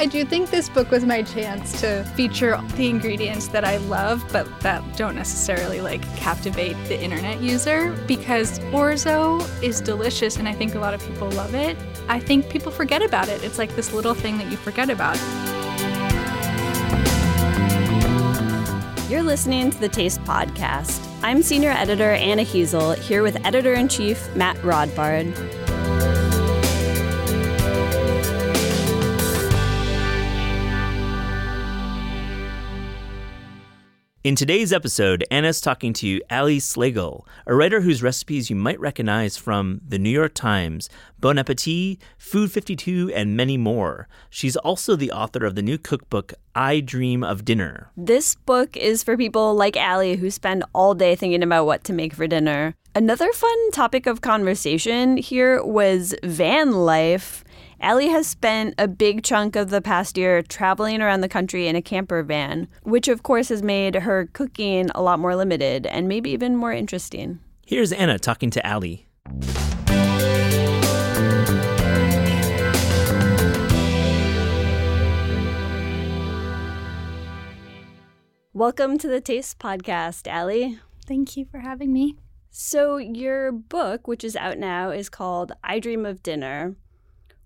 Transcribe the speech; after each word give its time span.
I 0.00 0.06
do 0.06 0.24
think 0.24 0.48
this 0.48 0.70
book 0.70 0.90
was 0.90 1.04
my 1.04 1.22
chance 1.22 1.78
to 1.82 2.04
feature 2.16 2.58
the 2.76 2.88
ingredients 2.88 3.48
that 3.48 3.66
I 3.66 3.76
love, 3.76 4.24
but 4.32 4.48
that 4.60 4.82
don't 4.96 5.14
necessarily 5.14 5.82
like 5.82 6.00
captivate 6.16 6.72
the 6.88 6.98
internet 6.98 7.42
user 7.42 7.92
because 8.06 8.60
orzo 8.70 9.46
is 9.62 9.82
delicious 9.82 10.38
and 10.38 10.48
I 10.48 10.54
think 10.54 10.74
a 10.74 10.78
lot 10.78 10.94
of 10.94 11.06
people 11.06 11.28
love 11.32 11.54
it. 11.54 11.76
I 12.08 12.18
think 12.18 12.48
people 12.48 12.72
forget 12.72 13.02
about 13.02 13.28
it. 13.28 13.44
It's 13.44 13.58
like 13.58 13.76
this 13.76 13.92
little 13.92 14.14
thing 14.14 14.38
that 14.38 14.50
you 14.50 14.56
forget 14.56 14.88
about. 14.88 15.18
You're 19.10 19.22
listening 19.22 19.70
to 19.70 19.78
the 19.78 19.90
Taste 19.90 20.22
Podcast. 20.22 21.06
I'm 21.22 21.42
senior 21.42 21.72
editor 21.72 22.12
Anna 22.12 22.42
Hezel 22.42 22.96
here 22.96 23.22
with 23.22 23.36
editor 23.44 23.74
in 23.74 23.88
chief 23.88 24.34
Matt 24.34 24.56
Rodbard. 24.62 25.69
In 34.22 34.36
today's 34.36 34.70
episode, 34.70 35.24
Anna's 35.30 35.62
talking 35.62 35.94
to 35.94 36.20
Ali 36.30 36.58
Slagle, 36.58 37.24
a 37.46 37.54
writer 37.54 37.80
whose 37.80 38.02
recipes 38.02 38.50
you 38.50 38.56
might 38.56 38.78
recognize 38.78 39.38
from 39.38 39.80
The 39.88 39.98
New 39.98 40.10
York 40.10 40.34
Times, 40.34 40.90
Bon 41.18 41.38
Appetit, 41.38 42.02
Food 42.18 42.52
52, 42.52 43.12
and 43.14 43.34
many 43.34 43.56
more. 43.56 44.08
She's 44.28 44.56
also 44.56 44.94
the 44.94 45.10
author 45.10 45.46
of 45.46 45.54
the 45.54 45.62
new 45.62 45.78
cookbook, 45.78 46.34
I 46.54 46.80
Dream 46.80 47.24
of 47.24 47.46
Dinner. 47.46 47.90
This 47.96 48.34
book 48.34 48.76
is 48.76 49.02
for 49.02 49.16
people 49.16 49.54
like 49.54 49.78
Ali 49.78 50.16
who 50.16 50.30
spend 50.30 50.64
all 50.74 50.92
day 50.92 51.16
thinking 51.16 51.42
about 51.42 51.64
what 51.64 51.82
to 51.84 51.94
make 51.94 52.12
for 52.12 52.26
dinner. 52.26 52.74
Another 52.94 53.32
fun 53.32 53.70
topic 53.70 54.06
of 54.06 54.20
conversation 54.20 55.16
here 55.16 55.64
was 55.64 56.14
van 56.22 56.72
life. 56.72 57.42
Ali 57.82 58.08
has 58.08 58.26
spent 58.26 58.74
a 58.76 58.86
big 58.86 59.22
chunk 59.22 59.56
of 59.56 59.70
the 59.70 59.80
past 59.80 60.18
year 60.18 60.42
traveling 60.42 61.00
around 61.00 61.22
the 61.22 61.30
country 61.30 61.66
in 61.66 61.74
a 61.76 61.80
camper 61.80 62.22
van, 62.22 62.68
which 62.82 63.08
of 63.08 63.22
course 63.22 63.48
has 63.48 63.62
made 63.62 63.94
her 63.94 64.28
cooking 64.34 64.90
a 64.94 65.00
lot 65.00 65.18
more 65.18 65.34
limited 65.34 65.86
and 65.86 66.06
maybe 66.06 66.28
even 66.30 66.56
more 66.56 66.74
interesting. 66.74 67.38
Here's 67.64 67.90
Anna 67.90 68.18
talking 68.18 68.50
to 68.50 68.70
Ali. 68.70 69.06
Welcome 78.52 78.98
to 78.98 79.08
the 79.08 79.22
Taste 79.22 79.58
Podcast, 79.58 80.30
Ali. 80.30 80.78
Thank 81.06 81.34
you 81.38 81.46
for 81.46 81.60
having 81.60 81.94
me. 81.94 82.16
So, 82.50 82.98
your 82.98 83.52
book, 83.52 84.06
which 84.06 84.22
is 84.22 84.36
out 84.36 84.58
now, 84.58 84.90
is 84.90 85.08
called 85.08 85.52
I 85.64 85.78
Dream 85.78 86.04
of 86.04 86.22
Dinner. 86.22 86.76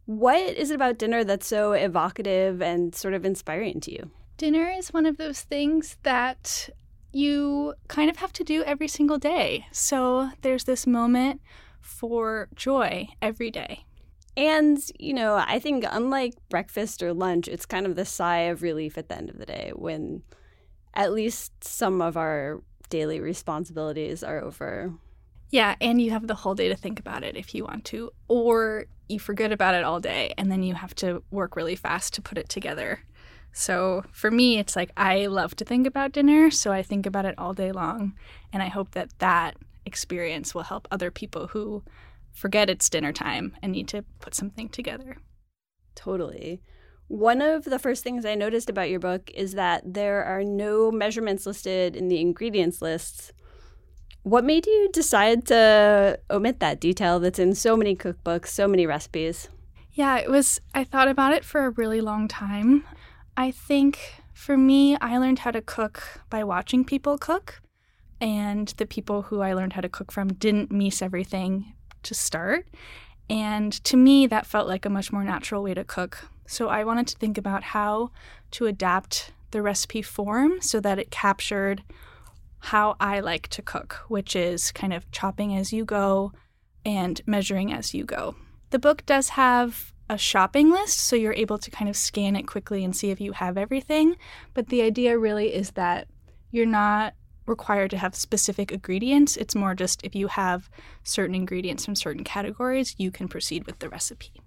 What 0.07 0.41
is 0.41 0.71
it 0.71 0.75
about 0.75 0.99
dinner 0.99 1.25
that's 1.25 1.47
so 1.47 1.73
evocative 1.73 2.61
and 2.61 2.95
sort 2.95 3.15
of 3.15 3.25
inspiring 3.25 3.81
to 3.81 3.93
you? 3.93 4.11
Dinner 4.37 4.71
is 4.77 4.93
one 4.93 5.07
of 5.07 5.17
those 5.17 5.43
things 5.43 5.97
that 6.03 6.69
you 7.13 7.75
kind 7.89 8.11
of 8.11 8.17
have 8.17 8.33
to 8.35 8.45
do 8.45 8.63
every 8.65 8.89
single 8.89 9.19
day. 9.19 9.67
So 9.71 10.31
there's 10.43 10.65
this 10.65 10.87
moment 10.87 11.41
for 11.81 12.49
joy 12.55 13.09
every 13.23 13.51
day. 13.51 13.85
And, 14.37 14.79
you 14.99 15.15
know, 15.15 15.37
I 15.37 15.61
think 15.61 15.85
unlike 15.89 16.35
breakfast 16.49 17.03
or 17.03 17.15
lunch, 17.15 17.47
it's 17.47 17.67
kind 17.67 17.87
of 17.87 17.95
the 17.95 18.05
sigh 18.05 18.41
of 18.41 18.63
relief 18.63 18.99
at 18.99 19.09
the 19.09 19.17
end 19.17 19.31
of 19.31 19.39
the 19.39 19.47
day 19.47 19.71
when 19.75 20.23
at 20.93 21.13
least 21.13 21.53
some 21.63 22.03
of 22.03 22.17
our 22.17 22.63
daily 22.89 23.21
responsibilities 23.21 24.25
are 24.25 24.41
over. 24.41 24.93
Yeah, 25.51 25.77
and 25.81 26.03
you 26.03 26.11
have 26.11 26.27
the 26.27 26.35
whole 26.35 26.57
day 26.57 26.69
to 26.69 26.75
think 26.75 26.99
about 26.99 27.23
it 27.23 27.37
if 27.37 27.55
you 27.55 27.65
want 27.65 27.85
to, 27.87 28.11
or 28.27 28.87
you 29.09 29.19
forget 29.19 29.53
about 29.53 29.75
it 29.75 29.85
all 29.85 30.01
day 30.01 30.33
and 30.39 30.51
then 30.51 30.63
you 30.63 30.75
have 30.75 30.95
to 30.97 31.23
work 31.31 31.57
really 31.57 31.77
fast 31.77 32.15
to 32.15 32.23
put 32.23 32.39
it 32.39 32.49
together. 32.49 33.01
So 33.53 34.05
for 34.11 34.31
me, 34.31 34.59
it's 34.59 34.75
like 34.75 34.91
I 34.97 35.27
love 35.27 35.55
to 35.57 35.65
think 35.65 35.87
about 35.87 36.13
dinner, 36.13 36.51
so 36.51 36.73
I 36.73 36.83
think 36.83 37.07
about 37.07 37.25
it 37.25 37.37
all 37.39 37.55
day 37.55 37.71
long. 37.71 38.15
And 38.53 38.63
I 38.63 38.69
hope 38.69 38.91
that 38.93 39.17
that 39.19 39.57
experience 39.87 40.55
will 40.55 40.65
help 40.65 40.89
other 40.91 41.11
people 41.11 41.49
who 41.49 41.85
forget 42.33 42.69
it's 42.69 42.91
dinner 42.91 43.13
time 43.13 43.57
and 43.63 43.73
need 43.73 43.87
to 43.89 44.05
put 44.19 44.35
something 44.35 44.69
together. 44.69 45.19
Totally. 45.95 46.63
One 47.07 47.41
of 47.41 47.65
the 47.65 47.79
first 47.79 48.03
things 48.03 48.25
I 48.25 48.35
noticed 48.35 48.69
about 48.69 48.91
your 48.91 48.99
book 48.99 49.31
is 49.35 49.53
that 49.53 49.83
there 49.85 50.25
are 50.25 50.43
no 50.43 50.91
measurements 50.91 51.47
listed 51.47 51.95
in 51.95 52.09
the 52.09 52.21
ingredients 52.21 52.83
lists 52.83 53.33
what 54.25 54.43
made 54.43 54.67
you 54.67 54.89
decide 54.93 55.47
to 55.47 56.19
omit 56.31 56.59
that 56.61 56.81
detail 56.81 57.21
that's 57.21 57.39
in 57.39 57.55
so 57.55 57.77
many 57.77 57.95
cookbooks, 57.95 58.49
so 58.49 58.67
many 58.67 58.87
recipes? 58.87 59.49
Yeah, 59.93 60.17
it 60.17 60.31
was, 60.31 60.61
I 60.75 60.83
thought 60.83 61.09
about 61.09 61.35
it 61.35 61.45
for 61.45 61.67
a 61.67 61.71
really 61.71 62.01
long 62.01 62.27
time. 62.27 62.85
I 63.37 63.51
think 63.51 63.99
for 64.33 64.57
me, 64.57 64.97
I 64.97 65.19
learned 65.19 65.41
how 65.41 65.51
to 65.51 65.61
cook 65.61 66.03
by 66.31 66.43
watching 66.43 66.85
people 66.85 67.19
cook. 67.19 67.61
And 68.21 68.69
the 68.79 68.87
people 68.87 69.23
who 69.23 69.43
I 69.43 69.53
learned 69.53 69.75
how 69.75 69.83
to 69.83 69.89
cook 69.89 70.11
from 70.11 70.33
didn't 70.33 70.73
miss 70.73 71.03
everything 71.03 71.75
to 72.03 72.15
start. 72.15 72.67
And 73.29 73.73
to 73.85 73.97
me, 73.97 74.27
that 74.27 74.47
felt 74.47 74.69
like 74.69 74.87
a 74.87 74.91
much 74.91 75.13
more 75.13 75.25
natural 75.25 75.63
way 75.63 75.75
to 75.75 75.85
cook. 75.85 76.29
So 76.47 76.69
I 76.69 76.83
wanted 76.85 77.07
to 77.09 77.19
think 77.19 77.37
about 77.37 77.63
how 77.63 78.11
to 78.53 78.67
adapt 78.67 79.33
the 79.51 79.63
recipe 79.63 80.03
form 80.03 80.61
so 80.61 80.81
that 80.81 80.99
it 80.99 81.11
captured 81.11 81.83
how 82.65 82.97
I 82.99 83.21
like 83.21 83.49
to 83.49 83.63
cook, 83.63 84.01
which 84.09 84.35
is 84.35 84.73
kind 84.73 84.93
of 84.93 85.11
chopping 85.11 85.55
as 85.55 85.73
you 85.73 85.85
go 85.85 86.33
and 86.85 87.21
measuring 87.27 87.73
as 87.73 87.95
you 87.95 88.05
go. 88.05 88.37
The 88.71 88.79
book 88.79 89.05
does 89.07 89.31
have 89.31 89.93
a 90.09 90.19
shopping 90.19 90.71
list, 90.71 90.99
so 90.99 91.17
you're 91.17 91.35
able 91.35 91.59
to 91.59 91.71
kind 91.71 91.89
of 91.89 91.97
scan 91.97 92.37
it 92.37 92.47
quickly 92.47 92.85
and 92.85 92.95
see 92.95 93.11
if 93.11 93.21
you 93.21 93.33
have 93.33 93.57
everything. 93.57 94.17
But 94.53 94.69
the 94.69 94.83
idea 94.83 95.19
really 95.19 95.55
is 95.55 95.73
that 95.73 96.09
you're 96.51 96.67
not 96.67 97.15
required 97.47 97.91
to 97.91 97.99
have 97.99 98.15
specific 98.15 98.73
ingredients. 98.73 99.37
It's 99.37 99.55
more 99.55 99.75
just 99.75 100.05
if 100.05 100.15
you 100.15 100.29
have 100.29 100.71
certain 101.03 101.35
ingredients 101.35 101.85
from 101.85 101.95
certain 101.95 102.25
categories, 102.25 102.95
you 102.99 103.11
can 103.11 103.29
proceed 103.29 103.67
with 103.67 103.79
the 103.79 103.89
recipe. 103.89 104.44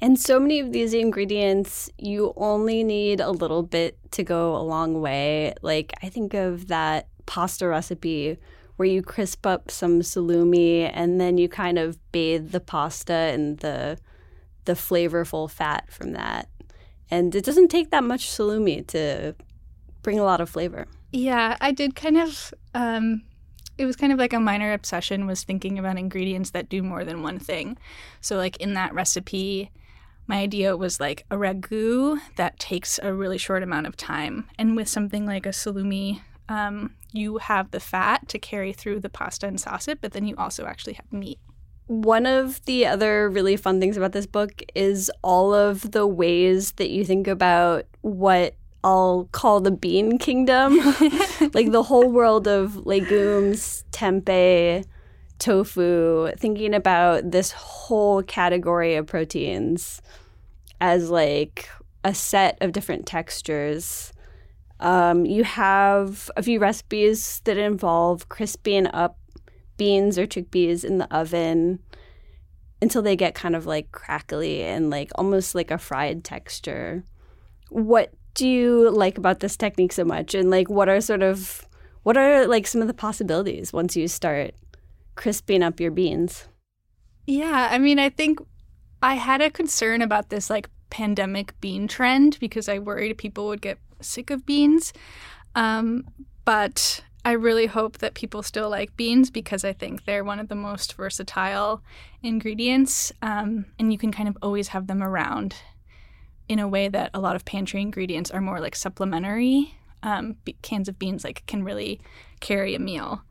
And 0.00 0.18
so 0.18 0.38
many 0.38 0.60
of 0.60 0.72
these 0.72 0.92
ingredients, 0.92 1.88
you 1.98 2.34
only 2.36 2.84
need 2.84 3.20
a 3.20 3.30
little 3.30 3.62
bit 3.62 3.98
to 4.12 4.22
go 4.22 4.54
a 4.56 4.58
long 4.58 5.00
way. 5.00 5.54
Like, 5.62 5.92
I 6.02 6.08
think 6.08 6.34
of 6.34 6.68
that 6.68 7.08
pasta 7.26 7.66
recipe 7.66 8.38
where 8.76 8.88
you 8.88 9.02
crisp 9.02 9.46
up 9.46 9.70
some 9.70 10.00
salumi 10.00 10.90
and 10.92 11.20
then 11.20 11.38
you 11.38 11.48
kind 11.48 11.78
of 11.78 11.98
bathe 12.12 12.50
the 12.50 12.60
pasta 12.60 13.32
in 13.32 13.56
the 13.56 13.98
the 14.64 14.72
flavorful 14.72 15.50
fat 15.50 15.90
from 15.92 16.12
that. 16.12 16.48
And 17.10 17.34
it 17.34 17.44
doesn't 17.44 17.68
take 17.68 17.90
that 17.90 18.02
much 18.02 18.28
salumi 18.28 18.86
to 18.88 19.34
bring 20.02 20.18
a 20.18 20.24
lot 20.24 20.40
of 20.40 20.48
flavor. 20.48 20.86
Yeah, 21.12 21.56
I 21.60 21.70
did 21.72 21.94
kind 21.94 22.18
of 22.18 22.52
um 22.74 23.22
it 23.76 23.86
was 23.86 23.96
kind 23.96 24.12
of 24.12 24.18
like 24.18 24.32
a 24.32 24.40
minor 24.40 24.72
obsession 24.72 25.26
was 25.26 25.42
thinking 25.42 25.78
about 25.78 25.98
ingredients 25.98 26.50
that 26.50 26.68
do 26.68 26.82
more 26.82 27.04
than 27.04 27.22
one 27.22 27.38
thing. 27.38 27.76
So 28.20 28.36
like 28.36 28.56
in 28.58 28.74
that 28.74 28.94
recipe, 28.94 29.70
my 30.26 30.38
idea 30.38 30.76
was 30.76 31.00
like 31.00 31.24
a 31.30 31.36
ragu 31.36 32.18
that 32.36 32.58
takes 32.58 32.98
a 33.02 33.12
really 33.12 33.38
short 33.38 33.62
amount 33.62 33.86
of 33.86 33.96
time. 33.96 34.48
And 34.58 34.76
with 34.76 34.88
something 34.88 35.26
like 35.26 35.46
a 35.46 35.50
salumi 35.50 36.20
um, 36.48 36.94
you 37.12 37.38
have 37.38 37.70
the 37.70 37.80
fat 37.80 38.28
to 38.28 38.38
carry 38.38 38.72
through 38.72 39.00
the 39.00 39.08
pasta 39.08 39.46
and 39.46 39.60
sauce 39.60 39.88
it, 39.88 40.00
but 40.00 40.12
then 40.12 40.26
you 40.26 40.34
also 40.36 40.66
actually 40.66 40.94
have 40.94 41.12
meat. 41.12 41.38
One 41.86 42.26
of 42.26 42.64
the 42.64 42.86
other 42.86 43.28
really 43.28 43.56
fun 43.56 43.78
things 43.78 43.96
about 43.96 44.12
this 44.12 44.26
book 44.26 44.62
is 44.74 45.10
all 45.22 45.54
of 45.54 45.92
the 45.92 46.06
ways 46.06 46.72
that 46.72 46.90
you 46.90 47.04
think 47.04 47.28
about 47.28 47.84
what 48.00 48.54
I'll 48.82 49.28
call 49.32 49.60
the 49.60 49.70
bean 49.70 50.18
kingdom, 50.18 50.76
like 51.54 51.72
the 51.72 51.84
whole 51.86 52.10
world 52.10 52.46
of 52.48 52.86
legumes, 52.86 53.84
tempeh, 53.92 54.84
tofu, 55.44 56.32
thinking 56.38 56.74
about 56.74 57.30
this 57.30 57.52
whole 57.52 58.22
category 58.22 58.94
of 58.94 59.06
proteins 59.06 60.00
as 60.80 61.10
like 61.10 61.68
a 62.02 62.14
set 62.14 62.58
of 62.60 62.72
different 62.72 63.06
textures 63.06 64.12
um, 64.80 65.24
you 65.24 65.44
have 65.44 66.30
a 66.36 66.42
few 66.42 66.58
recipes 66.58 67.40
that 67.44 67.56
involve 67.56 68.28
crisping 68.28 68.86
up 68.88 69.18
beans 69.76 70.18
or 70.18 70.26
chickpeas 70.26 70.84
in 70.84 70.98
the 70.98 71.12
oven. 71.14 71.80
until 72.82 73.00
they 73.00 73.16
get 73.16 73.34
kind 73.34 73.56
of 73.56 73.64
like 73.64 73.90
crackly 73.92 74.62
and 74.62 74.90
like 74.90 75.10
almost 75.14 75.54
like 75.54 75.70
a 75.70 75.78
fried 75.78 76.22
texture. 76.22 77.02
What 77.70 78.12
do 78.34 78.46
you 78.46 78.90
like 78.90 79.16
about 79.16 79.40
this 79.40 79.56
technique 79.56 79.92
so 79.92 80.04
much? 80.04 80.34
And 80.34 80.50
like, 80.50 80.68
what 80.68 80.90
are 80.90 81.00
sort 81.00 81.22
of, 81.22 81.66
what 82.02 82.18
are 82.18 82.46
like 82.46 82.66
some 82.66 82.82
of 82.82 82.86
the 82.86 82.92
possibilities 82.92 83.72
once 83.72 83.96
you 83.96 84.06
start 84.06 84.54
crisping 85.14 85.62
up 85.62 85.80
your 85.80 85.90
beans? 85.90 86.46
Yeah, 87.26 87.68
I 87.70 87.78
mean, 87.78 87.98
I 87.98 88.10
think 88.10 88.40
I 89.02 89.14
had 89.14 89.40
a 89.40 89.50
concern 89.50 90.02
about 90.02 90.30
this 90.30 90.50
like 90.50 90.68
pandemic 90.90 91.58
bean 91.60 91.88
trend 91.88 92.38
because 92.40 92.68
I 92.68 92.78
worried 92.78 93.18
people 93.18 93.46
would 93.48 93.62
get 93.62 93.78
sick 94.00 94.30
of 94.30 94.46
beans. 94.46 94.92
Um, 95.54 96.06
but 96.44 97.02
I 97.24 97.32
really 97.32 97.66
hope 97.66 97.98
that 97.98 98.14
people 98.14 98.42
still 98.42 98.68
like 98.68 98.96
beans 98.96 99.30
because 99.30 99.64
I 99.64 99.72
think 99.72 100.04
they're 100.04 100.24
one 100.24 100.38
of 100.38 100.48
the 100.48 100.54
most 100.54 100.94
versatile 100.94 101.82
ingredients. 102.22 103.12
Um, 103.22 103.66
and 103.78 103.92
you 103.92 103.98
can 103.98 104.12
kind 104.12 104.28
of 104.28 104.36
always 104.42 104.68
have 104.68 104.86
them 104.86 105.02
around 105.02 105.56
in 106.48 106.58
a 106.58 106.68
way 106.68 106.88
that 106.88 107.10
a 107.14 107.20
lot 107.20 107.36
of 107.36 107.44
pantry 107.44 107.80
ingredients 107.80 108.30
are 108.30 108.40
more 108.40 108.60
like 108.60 108.76
supplementary. 108.76 109.74
Um, 110.02 110.36
cans 110.60 110.88
of 110.88 110.98
beans 110.98 111.24
like 111.24 111.44
can 111.46 111.64
really 111.64 111.98
carry 112.40 112.74
a 112.74 112.78
meal. 112.78 113.22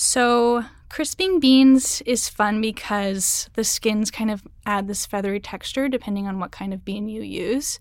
So 0.00 0.64
crisping 0.88 1.40
beans 1.40 2.02
is 2.02 2.28
fun 2.28 2.60
because 2.60 3.50
the 3.54 3.64
skins 3.64 4.12
kind 4.12 4.30
of 4.30 4.46
add 4.64 4.86
this 4.86 5.04
feathery 5.04 5.40
texture 5.40 5.88
depending 5.88 6.28
on 6.28 6.38
what 6.38 6.52
kind 6.52 6.72
of 6.72 6.84
bean 6.84 7.08
you 7.08 7.20
use. 7.20 7.80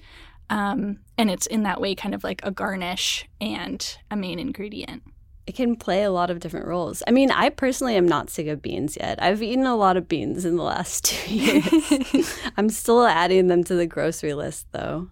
Um, 0.49 1.01
and 1.15 1.29
it's 1.29 1.45
in 1.45 1.61
that 1.63 1.79
way 1.79 1.93
kind 1.93 2.15
of 2.15 2.23
like 2.23 2.41
a 2.43 2.49
garnish 2.49 3.27
and 3.39 3.97
a 4.09 4.15
main 4.15 4.39
ingredient 4.39 5.03
it 5.45 5.55
can 5.55 5.77
play 5.77 6.03
a 6.03 6.11
lot 6.11 6.29
of 6.29 6.41
different 6.41 6.67
roles. 6.67 7.01
I 7.07 7.11
mean, 7.11 7.31
I 7.31 7.49
personally 7.49 7.95
am 7.95 8.05
not 8.05 8.29
sick 8.29 8.47
of 8.47 8.61
beans 8.61 8.97
yet. 8.99 9.21
I've 9.23 9.41
eaten 9.41 9.65
a 9.65 9.77
lot 9.77 9.95
of 9.95 10.09
beans 10.09 10.43
in 10.43 10.57
the 10.57 10.63
last 10.63 11.05
two 11.05 11.33
years. 11.33 12.39
I'm 12.57 12.69
still 12.69 13.05
adding 13.05 13.47
them 13.47 13.63
to 13.63 13.75
the 13.75 13.85
grocery 13.85 14.33
list, 14.33 14.67
though. 14.73 15.09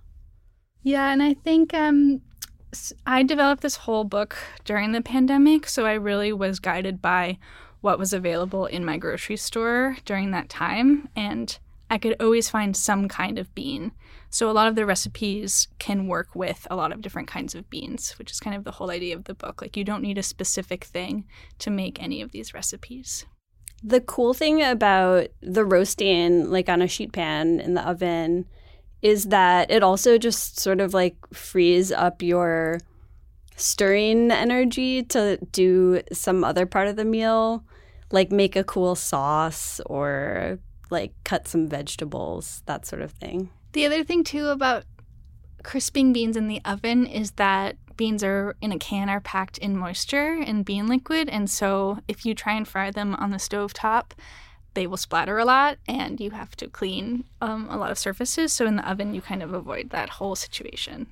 Yeah, 0.83 1.11
and 1.11 1.23
I 1.23 1.35
think 1.35 1.73
um, 1.73 2.21
I 3.05 3.23
developed 3.23 3.61
this 3.61 3.77
whole 3.77 4.03
book 4.03 4.37
during 4.63 4.91
the 4.91 5.01
pandemic, 5.01 5.67
so 5.67 5.85
I 5.85 5.93
really 5.93 6.33
was 6.33 6.59
guided 6.59 7.01
by 7.01 7.37
what 7.81 7.99
was 7.99 8.13
available 8.13 8.65
in 8.65 8.83
my 8.83 8.97
grocery 8.97 9.37
store 9.37 9.97
during 10.05 10.31
that 10.31 10.49
time, 10.49 11.09
and 11.15 11.57
I 11.89 11.97
could 11.97 12.15
always 12.19 12.49
find 12.49 12.75
some 12.75 13.07
kind 13.07 13.37
of 13.37 13.53
bean. 13.53 13.91
So 14.29 14.49
a 14.49 14.53
lot 14.53 14.67
of 14.67 14.75
the 14.75 14.85
recipes 14.85 15.67
can 15.79 16.07
work 16.07 16.35
with 16.35 16.67
a 16.69 16.75
lot 16.75 16.91
of 16.91 17.01
different 17.01 17.27
kinds 17.27 17.53
of 17.55 17.69
beans, 17.69 18.11
which 18.17 18.31
is 18.31 18.39
kind 18.39 18.55
of 18.55 18.63
the 18.63 18.71
whole 18.71 18.89
idea 18.89 19.15
of 19.15 19.25
the 19.25 19.35
book. 19.35 19.61
Like 19.61 19.77
you 19.77 19.83
don't 19.83 20.01
need 20.01 20.17
a 20.17 20.23
specific 20.23 20.83
thing 20.83 21.25
to 21.59 21.69
make 21.69 22.01
any 22.01 22.21
of 22.21 22.31
these 22.31 22.53
recipes. 22.53 23.25
The 23.83 24.01
cool 24.01 24.33
thing 24.33 24.63
about 24.63 25.27
the 25.41 25.63
roasting 25.63 26.49
like 26.49 26.69
on 26.69 26.81
a 26.81 26.87
sheet 26.87 27.13
pan 27.13 27.59
in 27.59 27.75
the 27.75 27.87
oven 27.87 28.45
is 29.05 29.25
that 29.25 29.69
it 29.69 29.83
also 29.83 30.17
just 30.17 30.59
sort 30.59 30.81
of 30.81 30.95
like 30.95 31.15
frees 31.31 31.91
up 31.91 32.23
your 32.23 32.79
stirring 33.55 34.31
energy 34.31 35.03
to 35.03 35.37
do 35.51 36.01
some 36.11 36.43
other 36.43 36.65
part 36.65 36.87
of 36.87 36.95
the 36.95 37.05
meal, 37.05 37.63
like 38.11 38.31
make 38.31 38.55
a 38.55 38.63
cool 38.63 38.95
sauce 38.95 39.79
or 39.85 40.57
like 40.89 41.13
cut 41.23 41.47
some 41.47 41.67
vegetables, 41.67 42.63
that 42.65 42.87
sort 42.87 43.03
of 43.03 43.11
thing. 43.11 43.51
The 43.73 43.85
other 43.85 44.03
thing 44.03 44.23
too 44.23 44.47
about 44.47 44.85
crisping 45.61 46.11
beans 46.11 46.35
in 46.35 46.47
the 46.47 46.61
oven 46.65 47.05
is 47.05 47.29
that 47.33 47.77
beans 47.97 48.23
are 48.23 48.55
in 48.59 48.71
a 48.71 48.79
can 48.79 49.07
are 49.07 49.21
packed 49.21 49.59
in 49.59 49.77
moisture 49.77 50.41
and 50.43 50.65
bean 50.65 50.87
liquid 50.87 51.29
and 51.29 51.49
so 51.49 51.99
if 52.07 52.25
you 52.25 52.33
try 52.33 52.53
and 52.53 52.67
fry 52.67 52.91
them 52.91 53.15
on 53.15 53.31
the 53.31 53.39
stove 53.39 53.71
top 53.71 54.13
they 54.75 54.85
will 54.85 54.97
splatter 54.97 55.39
a 55.39 55.45
lot 55.45 55.77
and 55.87 56.19
you 56.19 56.31
have 56.31 56.55
to 56.57 56.67
clean 56.67 57.23
um, 57.41 57.67
a 57.69 57.77
lot 57.77 57.91
of 57.91 57.97
surfaces. 57.97 58.53
So 58.53 58.65
in 58.67 58.75
the 58.75 58.89
oven 58.89 59.13
you 59.13 59.21
kind 59.21 59.41
of 59.41 59.53
avoid 59.53 59.89
that 59.89 60.09
whole 60.09 60.35
situation. 60.35 61.07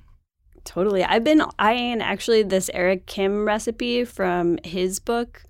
Totally. 0.64 1.02
I've 1.04 1.24
been 1.24 1.42
eyeing 1.58 2.00
actually 2.00 2.42
this 2.42 2.70
eric 2.72 3.06
kim 3.06 3.44
recipe 3.44 4.04
from 4.04 4.58
his 4.64 5.00
book 5.00 5.42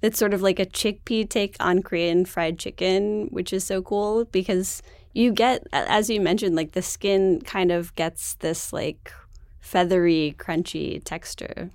that's 0.00 0.18
sort 0.18 0.34
of 0.34 0.42
like 0.42 0.58
a 0.58 0.66
chickpea 0.66 1.28
take 1.28 1.56
on 1.60 1.82
korean 1.82 2.24
fried 2.24 2.58
chicken 2.58 3.26
which 3.30 3.52
is 3.52 3.64
so 3.64 3.82
cool 3.82 4.24
because 4.26 4.82
you 5.12 5.32
get 5.32 5.66
as 5.72 6.08
you 6.08 6.20
mentioned 6.20 6.54
like 6.56 6.72
the 6.72 6.82
skin 6.82 7.40
kind 7.40 7.72
of 7.72 7.94
gets 7.96 8.34
this 8.36 8.72
like 8.72 9.12
feathery 9.60 10.34
crunchy 10.38 11.02
texture. 11.04 11.70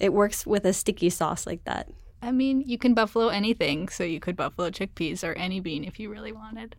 It 0.00 0.12
works 0.12 0.46
with 0.46 0.64
a 0.64 0.72
sticky 0.72 1.10
sauce 1.10 1.46
like 1.46 1.64
that 1.64 1.88
i 2.22 2.30
mean 2.30 2.62
you 2.66 2.78
can 2.78 2.94
buffalo 2.94 3.28
anything 3.28 3.88
so 3.88 4.04
you 4.04 4.20
could 4.20 4.36
buffalo 4.36 4.70
chickpeas 4.70 5.26
or 5.26 5.32
any 5.34 5.60
bean 5.60 5.84
if 5.84 5.98
you 5.98 6.10
really 6.10 6.32
wanted 6.32 6.76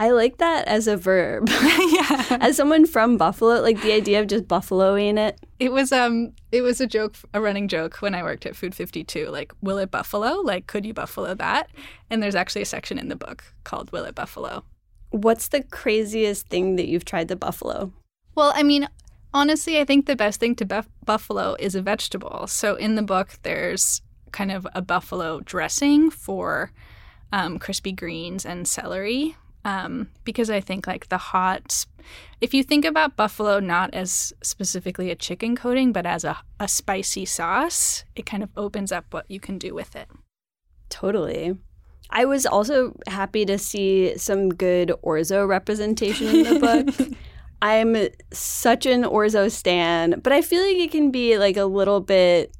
I 0.00 0.12
like 0.12 0.38
that 0.38 0.66
as 0.66 0.86
a 0.86 0.96
verb. 0.96 1.46
yeah. 1.50 2.38
As 2.40 2.56
someone 2.56 2.86
from 2.86 3.18
Buffalo, 3.18 3.60
like 3.60 3.82
the 3.82 3.92
idea 3.92 4.18
of 4.18 4.28
just 4.28 4.48
buffaloing 4.48 5.18
it. 5.18 5.38
It 5.58 5.72
was 5.72 5.92
um 5.92 6.32
it 6.50 6.62
was 6.62 6.80
a 6.80 6.86
joke 6.86 7.16
a 7.34 7.40
running 7.40 7.68
joke 7.68 7.96
when 7.96 8.14
I 8.14 8.22
worked 8.22 8.46
at 8.46 8.56
Food 8.56 8.74
52 8.74 9.26
like 9.26 9.52
will 9.60 9.76
it 9.76 9.90
buffalo? 9.90 10.40
Like 10.40 10.66
could 10.66 10.86
you 10.86 10.94
buffalo 10.94 11.34
that? 11.34 11.68
And 12.08 12.22
there's 12.22 12.34
actually 12.34 12.62
a 12.62 12.66
section 12.66 12.98
in 12.98 13.08
the 13.08 13.16
book 13.16 13.44
called 13.64 13.92
Will 13.92 14.04
it 14.04 14.14
buffalo? 14.14 14.64
What's 15.10 15.48
the 15.48 15.62
craziest 15.64 16.48
thing 16.48 16.76
that 16.76 16.88
you've 16.88 17.04
tried 17.04 17.28
to 17.28 17.36
buffalo? 17.36 17.92
Well, 18.34 18.52
I 18.54 18.62
mean, 18.62 18.88
honestly, 19.34 19.78
I 19.80 19.84
think 19.84 20.06
the 20.06 20.16
best 20.16 20.40
thing 20.40 20.54
to 20.56 20.64
buff- 20.64 20.88
buffalo 21.04 21.56
is 21.58 21.74
a 21.74 21.82
vegetable. 21.82 22.46
So 22.46 22.76
in 22.76 22.94
the 22.94 23.02
book, 23.02 23.34
there's 23.42 24.00
kind 24.32 24.50
of 24.50 24.66
a 24.74 24.82
buffalo 24.82 25.40
dressing 25.40 26.10
for 26.10 26.72
um, 27.32 27.58
crispy 27.58 27.92
greens 27.92 28.44
and 28.44 28.66
celery. 28.66 29.36
Um, 29.64 30.08
because 30.24 30.48
I 30.48 30.60
think 30.60 30.86
like 30.86 31.10
the 31.10 31.18
hot, 31.18 31.84
if 32.40 32.54
you 32.54 32.62
think 32.62 32.86
about 32.86 33.16
buffalo 33.16 33.60
not 33.60 33.92
as 33.92 34.32
specifically 34.42 35.10
a 35.10 35.14
chicken 35.14 35.54
coating, 35.54 35.92
but 35.92 36.06
as 36.06 36.24
a, 36.24 36.38
a 36.58 36.66
spicy 36.66 37.26
sauce, 37.26 38.04
it 38.16 38.24
kind 38.24 38.42
of 38.42 38.48
opens 38.56 38.90
up 38.90 39.06
what 39.10 39.26
you 39.28 39.38
can 39.38 39.58
do 39.58 39.74
with 39.74 39.94
it. 39.94 40.08
Totally. 40.88 41.56
I 42.08 42.24
was 42.24 42.46
also 42.46 42.96
happy 43.06 43.44
to 43.44 43.58
see 43.58 44.16
some 44.16 44.48
good 44.48 44.92
orzo 45.04 45.46
representation 45.46 46.26
in 46.26 46.42
the 46.42 46.58
book. 46.58 47.08
I'm 47.62 48.08
such 48.32 48.86
an 48.86 49.02
orzo 49.02 49.50
stan, 49.50 50.20
but 50.22 50.32
I 50.32 50.40
feel 50.40 50.62
like 50.62 50.78
it 50.78 50.90
can 50.90 51.10
be 51.10 51.36
like 51.38 51.56
a 51.56 51.66
little 51.66 52.00
bit 52.00 52.56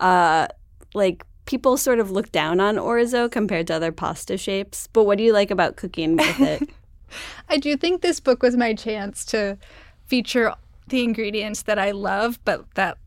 uh 0.00 0.48
like 0.94 1.24
people 1.46 1.76
sort 1.76 1.98
of 1.98 2.10
look 2.10 2.32
down 2.32 2.60
on 2.60 2.76
orzo 2.76 3.30
compared 3.30 3.66
to 3.66 3.74
other 3.74 3.92
pasta 3.92 4.36
shapes. 4.38 4.88
But 4.92 5.04
what 5.04 5.18
do 5.18 5.24
you 5.24 5.32
like 5.32 5.50
about 5.50 5.76
cooking 5.76 6.16
with 6.16 6.40
it? 6.40 6.70
I 7.48 7.58
do 7.58 7.76
think 7.76 8.00
this 8.00 8.20
book 8.20 8.42
was 8.42 8.56
my 8.56 8.74
chance 8.74 9.24
to 9.26 9.58
feature 10.06 10.54
the 10.88 11.02
ingredients 11.02 11.62
that 11.62 11.78
I 11.78 11.92
love, 11.92 12.38
but 12.44 12.64
that 12.74 12.98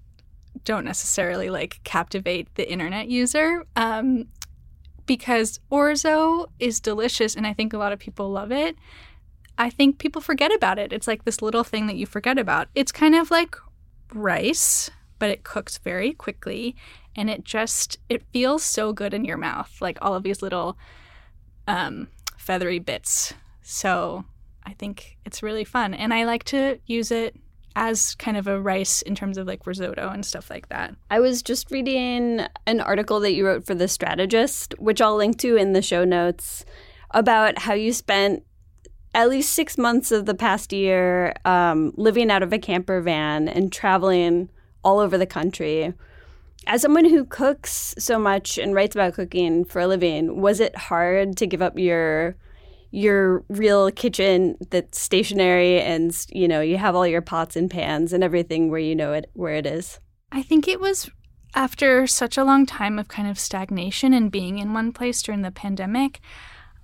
don't 0.66 0.86
necessarily 0.86 1.50
like 1.50 1.80
captivate 1.84 2.54
the 2.56 2.70
internet 2.72 3.08
user. 3.08 3.66
Um, 3.76 4.28
because 5.06 5.60
orzo 5.72 6.48
is 6.60 6.80
delicious 6.80 7.36
and 7.36 7.48
I 7.48 7.54
think 7.54 7.74
a 7.74 7.78
lot 7.78 7.94
of 7.94 8.00
people 8.00 8.30
love 8.30 8.52
it. 8.52 8.76
I 9.58 9.70
think 9.70 9.98
people 9.98 10.22
forget 10.22 10.54
about 10.54 10.78
it. 10.78 10.94
It's 10.94 11.08
like 11.08 11.24
this 11.24 11.42
little 11.42 11.64
thing 11.64 11.88
that 11.88 11.96
you 11.96 12.06
forget 12.06 12.38
about. 12.38 12.68
It's 12.76 12.92
kind 12.92 13.16
of 13.16 13.32
like 13.32 13.56
rice, 14.14 14.92
but 15.18 15.30
it 15.30 15.44
cooks 15.44 15.78
very 15.80 16.14
quickly 16.14 16.76
and 17.18 17.30
it 17.30 17.44
just 17.44 17.98
it 18.08 18.24
feels 18.32 18.64
so 18.64 18.94
good 18.94 19.14
in 19.14 19.26
your 19.26 19.38
mouth. 19.38 19.76
Like 19.82 19.98
all 20.02 20.14
of 20.14 20.24
these 20.24 20.42
little 20.42 20.78
um, 21.68 22.08
feathery 22.38 22.80
bits. 22.80 23.34
So 23.62 24.24
I 24.66 24.74
think 24.74 25.18
it's 25.26 25.44
really 25.44 25.66
fun 25.66 25.94
and 25.94 26.14
I 26.14 26.24
like 26.24 26.44
to 26.46 26.80
use 26.86 27.12
it 27.12 27.36
as 27.76 28.16
kind 28.16 28.38
of 28.38 28.48
a 28.48 28.60
rice 28.60 29.04
in 29.04 29.14
terms 29.14 29.38
of 29.38 29.46
like 29.46 29.68
risotto 29.68 30.10
and 30.10 30.26
stuff 30.26 30.50
like 30.50 30.68
that. 30.70 30.96
I 31.12 31.20
was 31.20 31.44
just 31.44 31.70
reading 31.70 32.42
an 32.66 32.82
article 32.82 33.20
that 33.20 33.34
you 33.34 33.46
wrote 33.46 33.68
for 33.68 33.76
The 33.76 33.88
Strategist, 33.88 34.74
which 34.80 35.00
I'll 35.00 35.16
link 35.16 35.38
to 35.40 35.56
in 35.56 35.74
the 35.74 35.82
show 35.84 36.04
notes, 36.04 36.66
about 37.12 37.60
how 37.60 37.76
you 37.76 37.94
spent 37.94 38.44
at 39.14 39.30
least 39.30 39.54
six 39.54 39.78
months 39.78 40.12
of 40.12 40.26
the 40.26 40.34
past 40.34 40.74
year 40.74 41.36
um, 41.46 41.94
living 41.98 42.32
out 42.32 42.42
of 42.42 42.52
a 42.52 42.58
camper 42.58 43.00
van 43.00 43.48
and 43.48 43.72
traveling 43.72 44.50
all 44.84 44.98
over 45.00 45.18
the 45.18 45.28
country. 45.28 45.94
As 46.68 46.82
someone 46.82 47.06
who 47.06 47.24
cooks 47.24 47.96
so 47.98 48.20
much 48.20 48.58
and 48.58 48.76
writes 48.76 48.94
about 48.94 49.14
cooking 49.14 49.64
for 49.64 49.80
a 49.80 49.88
living, 49.88 50.42
was 50.42 50.60
it 50.60 50.76
hard 50.76 51.38
to 51.38 51.48
give 51.48 51.62
up 51.62 51.80
your 51.80 52.36
your 52.92 53.44
real 53.50 53.90
kitchen 53.92 54.58
that's 54.70 55.00
stationary 55.00 55.82
and 55.82 56.26
you 56.30 56.48
know 56.48 56.62
you 56.62 56.78
have 56.78 56.96
all 56.96 57.08
your 57.08 57.22
pots 57.22 57.56
and 57.56 57.72
pans 57.72 58.14
and 58.14 58.24
everything 58.24 58.70
where 58.70 58.80
you 58.80 58.96
know 58.96 59.14
it 59.14 59.30
where 59.34 59.56
it 59.56 59.66
is? 59.66 60.00
I 60.32 60.42
think 60.42 60.68
it 60.68 60.82
was 60.82 61.10
after 61.56 62.06
such 62.06 62.38
a 62.38 62.44
long 62.44 62.66
time 62.66 63.00
of 63.00 63.08
kind 63.08 63.30
of 63.30 63.40
stagnation 63.40 64.14
and 64.14 64.30
being 64.30 64.60
in 64.60 64.74
one 64.74 64.92
place 64.92 65.22
during 65.22 65.42
the 65.42 65.52
pandemic 65.52 66.20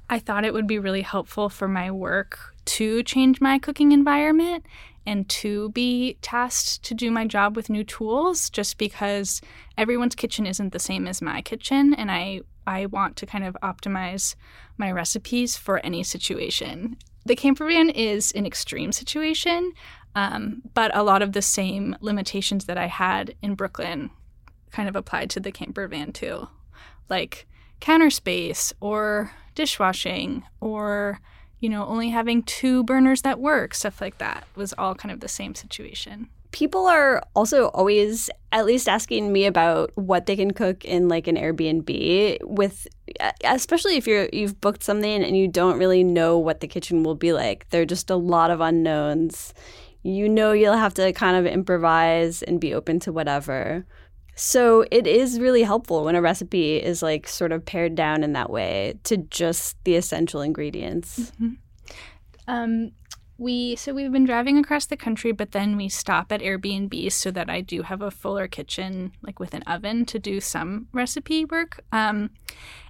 i 0.10 0.18
thought 0.18 0.46
it 0.46 0.54
would 0.54 0.68
be 0.68 0.80
really 0.80 1.02
helpful 1.02 1.50
for 1.50 1.68
my 1.68 1.92
work 1.92 2.56
to 2.66 3.04
change 3.04 3.42
my 3.42 3.60
cooking 3.60 3.92
environment 3.92 4.66
and 5.06 5.28
to 5.30 5.70
be 5.70 6.18
tasked 6.22 6.84
to 6.84 6.94
do 6.94 7.12
my 7.12 7.26
job 7.26 7.56
with 7.56 7.70
new 7.70 7.84
tools 7.84 8.50
just 8.50 8.78
because 8.78 9.42
everyone's 9.78 10.16
kitchen 10.16 10.46
isn't 10.46 10.72
the 10.72 10.80
same 10.80 11.08
as 11.08 11.22
my 11.22 11.42
kitchen 11.42 11.94
and 11.94 12.12
I 12.12 12.42
I 12.66 12.86
want 12.86 13.18
to 13.18 13.26
kind 13.26 13.44
of 13.44 13.58
optimize 13.62 14.36
my 14.78 14.92
recipes 14.92 15.58
for 15.58 15.80
any 15.80 16.04
situation. 16.04 16.98
The 17.26 17.36
camper 17.36 17.68
van 17.68 17.90
is 17.90 18.32
an 18.32 18.46
extreme 18.46 18.92
situation, 18.92 19.74
um, 20.16 20.62
but 20.74 20.96
a 20.96 21.04
lot 21.04 21.22
of 21.22 21.34
the 21.34 21.42
same 21.42 21.96
limitations 22.02 22.66
that 22.66 22.78
I 22.78 22.88
had 22.88 23.36
in 23.42 23.56
Brooklyn 23.56 24.12
kind 24.72 24.90
of 24.90 24.96
applied 24.96 25.30
to 25.32 25.40
the 25.40 25.52
camper 25.52 25.88
van 25.88 26.12
too, 26.12 26.48
like 27.10 27.48
counter 27.80 28.10
space 28.10 28.74
or 28.80 29.32
dishwashing 29.56 30.44
or 30.60 31.20
you 31.64 31.70
know 31.70 31.86
only 31.86 32.10
having 32.10 32.44
two 32.44 32.84
burners 32.84 33.22
that 33.22 33.40
work, 33.40 33.74
stuff 33.74 34.02
like 34.02 34.18
that 34.18 34.46
was 34.56 34.74
all 34.78 34.94
kind 34.94 35.12
of 35.12 35.22
the 35.22 35.28
same 35.28 35.56
situation 35.56 36.30
people 36.54 36.86
are 36.86 37.22
also 37.36 37.68
always 37.70 38.30
at 38.52 38.66
least 38.66 38.88
asking 38.88 39.34
me 39.34 39.46
about 39.46 39.92
what 39.96 40.28
they 40.28 40.36
can 40.36 40.52
cook 40.52 40.86
in 40.86 41.10
like 41.10 41.28
an 41.28 41.36
Airbnb 41.36 42.38
with 42.44 42.88
especially 43.44 43.98
if 43.98 44.08
you're 44.08 44.30
you've 44.32 44.62
booked 44.62 44.84
something 44.84 45.24
and 45.24 45.36
you 45.36 45.48
don't 45.48 45.78
really 45.78 46.04
know 46.04 46.38
what 46.38 46.62
the 46.62 46.68
kitchen 46.68 47.04
will 47.04 47.16
be 47.16 47.34
like. 47.34 47.68
There're 47.70 47.86
just 47.86 48.10
a 48.10 48.16
lot 48.16 48.52
of 48.52 48.62
unknowns. 48.62 49.54
You 50.04 50.30
know 50.30 50.52
you'll 50.52 50.78
have 50.78 50.94
to 50.96 51.12
kind 51.14 51.36
of 51.36 51.52
improvise 51.52 52.44
and 52.44 52.62
be 52.62 52.74
open 52.74 53.00
to 53.02 53.12
whatever. 53.12 53.86
So 54.36 54.86
it 54.90 55.06
is 55.06 55.40
really 55.40 55.64
helpful 55.64 56.04
when 56.06 56.16
a 56.16 56.22
recipe 56.22 56.78
is 56.78 57.04
like 57.04 57.28
sort 57.28 57.52
of 57.52 57.66
pared 57.66 57.96
down 57.96 58.24
in 58.24 58.34
that 58.34 58.50
way 58.50 59.00
to 59.04 59.18
just 59.18 59.78
the 59.84 59.96
essential 59.96 60.42
ingredients. 60.42 61.32
Mm-hmm. 61.32 61.54
Um, 62.48 62.92
we 63.38 63.76
so 63.76 63.94
we've 63.94 64.12
been 64.12 64.26
driving 64.26 64.58
across 64.58 64.86
the 64.86 64.98
country 64.98 65.32
but 65.32 65.52
then 65.52 65.76
we 65.76 65.90
stop 65.90 66.32
at 66.32 66.42
airbnb 66.42 67.12
so 67.12 67.32
that 67.32 67.50
i 67.50 67.62
do 67.62 67.82
have 67.82 68.02
a 68.02 68.12
fuller 68.12 68.48
kitchen 68.48 69.12
like 69.22 69.40
with 69.40 69.54
an 69.54 69.64
oven 69.64 70.06
to 70.06 70.20
do 70.20 70.40
some 70.40 70.88
recipe 70.94 71.44
work 71.46 71.84
um, 71.92 72.30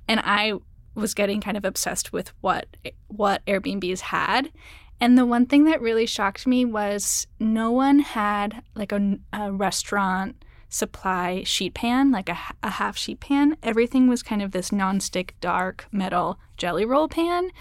and 0.08 0.20
i 0.24 0.54
was 0.96 1.14
getting 1.14 1.40
kind 1.40 1.56
of 1.56 1.64
obsessed 1.66 2.12
with 2.12 2.34
what 2.42 2.68
what 3.08 3.44
airbnbs 3.46 4.02
had 4.02 4.52
and 5.00 5.18
the 5.18 5.26
one 5.26 5.46
thing 5.46 5.64
that 5.64 5.82
really 5.82 6.06
shocked 6.06 6.46
me 6.46 6.66
was 6.66 7.26
no 7.40 7.72
one 7.72 8.00
had 8.00 8.62
like 8.76 8.92
a, 8.92 9.18
a 9.32 9.52
restaurant 9.52 10.44
supply 10.74 11.44
sheet 11.44 11.76
pan, 11.76 12.10
like 12.10 12.28
a, 12.28 12.38
a 12.64 12.72
half 12.72 12.98
sheet 12.98 13.20
pan. 13.20 13.56
Everything 13.62 14.08
was 14.08 14.24
kind 14.24 14.42
of 14.42 14.52
this 14.52 14.72
non-stick 14.72 15.36
dark 15.40 15.86
metal 15.92 16.40
jelly 16.58 16.84
roll 16.84 17.08
pan, 17.08 17.52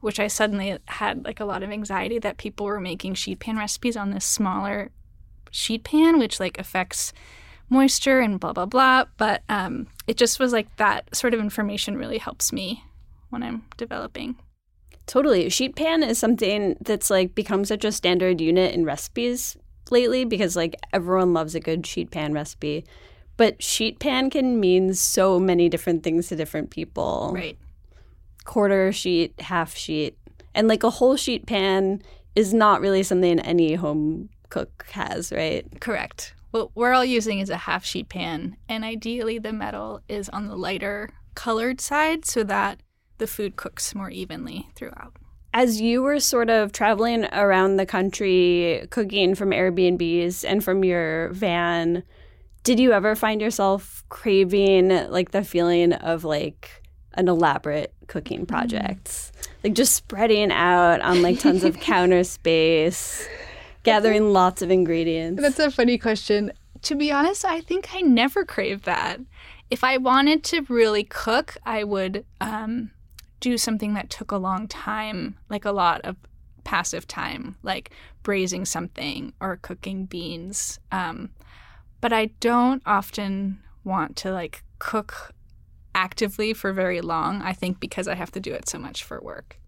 which 0.00 0.18
I 0.18 0.26
suddenly 0.26 0.78
had 0.86 1.22
like 1.22 1.38
a 1.38 1.44
lot 1.44 1.62
of 1.62 1.70
anxiety 1.70 2.18
that 2.20 2.38
people 2.38 2.64
were 2.64 2.80
making 2.80 3.14
sheet 3.14 3.40
pan 3.40 3.58
recipes 3.58 3.94
on 3.94 4.10
this 4.10 4.24
smaller 4.24 4.90
sheet 5.50 5.84
pan, 5.84 6.18
which 6.18 6.40
like 6.40 6.58
affects 6.58 7.12
moisture 7.68 8.20
and 8.20 8.40
blah 8.40 8.54
blah 8.54 8.66
blah. 8.66 9.04
But 9.18 9.42
um, 9.50 9.88
it 10.06 10.16
just 10.16 10.40
was 10.40 10.54
like 10.54 10.74
that 10.76 11.14
sort 11.14 11.34
of 11.34 11.40
information 11.40 11.98
really 11.98 12.18
helps 12.18 12.54
me 12.54 12.84
when 13.28 13.42
I'm 13.42 13.64
developing. 13.76 14.36
Totally. 15.06 15.44
A 15.44 15.50
sheet 15.50 15.76
pan 15.76 16.02
is 16.02 16.18
something 16.18 16.76
that's 16.80 17.10
like 17.10 17.34
become 17.34 17.66
such 17.66 17.84
a 17.84 17.92
standard 17.92 18.40
unit 18.40 18.74
in 18.74 18.86
recipes 18.86 19.58
lately 19.90 20.24
because 20.24 20.56
like 20.56 20.76
everyone 20.92 21.32
loves 21.32 21.54
a 21.54 21.60
good 21.60 21.86
sheet 21.86 22.10
pan 22.10 22.32
recipe. 22.32 22.84
But 23.36 23.62
sheet 23.62 23.98
pan 23.98 24.30
can 24.30 24.60
mean 24.60 24.94
so 24.94 25.40
many 25.40 25.68
different 25.68 26.02
things 26.02 26.28
to 26.28 26.36
different 26.36 26.70
people. 26.70 27.32
Right 27.34 27.58
quarter 28.44 28.92
sheet, 28.92 29.40
half 29.40 29.76
sheet. 29.76 30.16
And 30.54 30.68
like 30.68 30.82
a 30.82 30.90
whole 30.90 31.16
sheet 31.16 31.46
pan 31.46 32.02
is 32.34 32.52
not 32.52 32.80
really 32.80 33.02
something 33.02 33.40
any 33.40 33.74
home 33.74 34.28
cook 34.48 34.86
has, 34.90 35.32
right? 35.32 35.66
Correct. 35.80 36.34
What 36.50 36.70
we're 36.74 36.92
all 36.92 37.04
using 37.04 37.38
is 37.38 37.48
a 37.48 37.56
half 37.56 37.84
sheet 37.84 38.10
pan, 38.10 38.56
and 38.68 38.84
ideally 38.84 39.38
the 39.38 39.52
metal 39.52 40.00
is 40.08 40.28
on 40.28 40.48
the 40.48 40.56
lighter 40.56 41.08
colored 41.34 41.80
side 41.80 42.26
so 42.26 42.44
that 42.44 42.80
the 43.16 43.26
food 43.26 43.56
cooks 43.56 43.94
more 43.94 44.10
evenly 44.10 44.68
throughout. 44.74 45.16
As 45.54 45.80
you 45.80 46.02
were 46.02 46.18
sort 46.18 46.48
of 46.48 46.72
traveling 46.72 47.26
around 47.26 47.76
the 47.76 47.86
country 47.86 48.86
cooking 48.90 49.34
from 49.34 49.50
Airbnbs 49.50 50.44
and 50.46 50.64
from 50.64 50.82
your 50.82 51.28
van, 51.30 52.02
did 52.64 52.80
you 52.80 52.92
ever 52.92 53.14
find 53.14 53.40
yourself 53.40 54.04
craving 54.08 54.88
like 55.10 55.32
the 55.32 55.44
feeling 55.44 55.92
of 55.92 56.24
like 56.24 56.82
an 57.14 57.28
elaborate 57.28 57.92
cooking 58.06 58.46
project. 58.46 59.04
Mm. 59.04 59.48
Like 59.64 59.72
just 59.74 59.94
spreading 59.94 60.50
out 60.50 61.00
on 61.00 61.22
like 61.22 61.40
tons 61.40 61.64
of 61.64 61.80
counter 61.80 62.24
space, 62.24 63.26
gathering 63.82 64.32
lots 64.32 64.62
of 64.62 64.70
ingredients. 64.70 65.40
That's 65.40 65.58
a 65.58 65.70
funny 65.70 65.98
question. 65.98 66.52
To 66.82 66.94
be 66.94 67.12
honest, 67.12 67.44
I 67.44 67.60
think 67.60 67.94
I 67.94 68.00
never 68.00 68.44
craved 68.44 68.84
that. 68.84 69.20
If 69.70 69.84
I 69.84 69.96
wanted 69.98 70.44
to 70.44 70.62
really 70.62 71.04
cook, 71.04 71.56
I 71.64 71.84
would 71.84 72.24
um, 72.40 72.90
do 73.42 73.58
something 73.58 73.92
that 73.94 74.08
took 74.08 74.30
a 74.30 74.38
long 74.38 74.66
time, 74.68 75.36
like 75.50 75.66
a 75.66 75.72
lot 75.72 76.00
of 76.02 76.16
passive 76.64 77.06
time, 77.06 77.56
like 77.62 77.90
braising 78.22 78.64
something 78.64 79.34
or 79.40 79.58
cooking 79.60 80.06
beans. 80.06 80.78
Um, 80.92 81.30
but 82.00 82.12
I 82.12 82.26
don't 82.40 82.82
often 82.86 83.60
want 83.84 84.16
to 84.18 84.32
like 84.32 84.62
cook 84.78 85.32
actively 85.94 86.54
for 86.54 86.72
very 86.72 87.00
long, 87.00 87.42
I 87.42 87.52
think 87.52 87.80
because 87.80 88.08
I 88.08 88.14
have 88.14 88.30
to 88.32 88.40
do 88.40 88.54
it 88.54 88.68
so 88.68 88.78
much 88.78 89.02
for 89.02 89.20
work. 89.20 89.58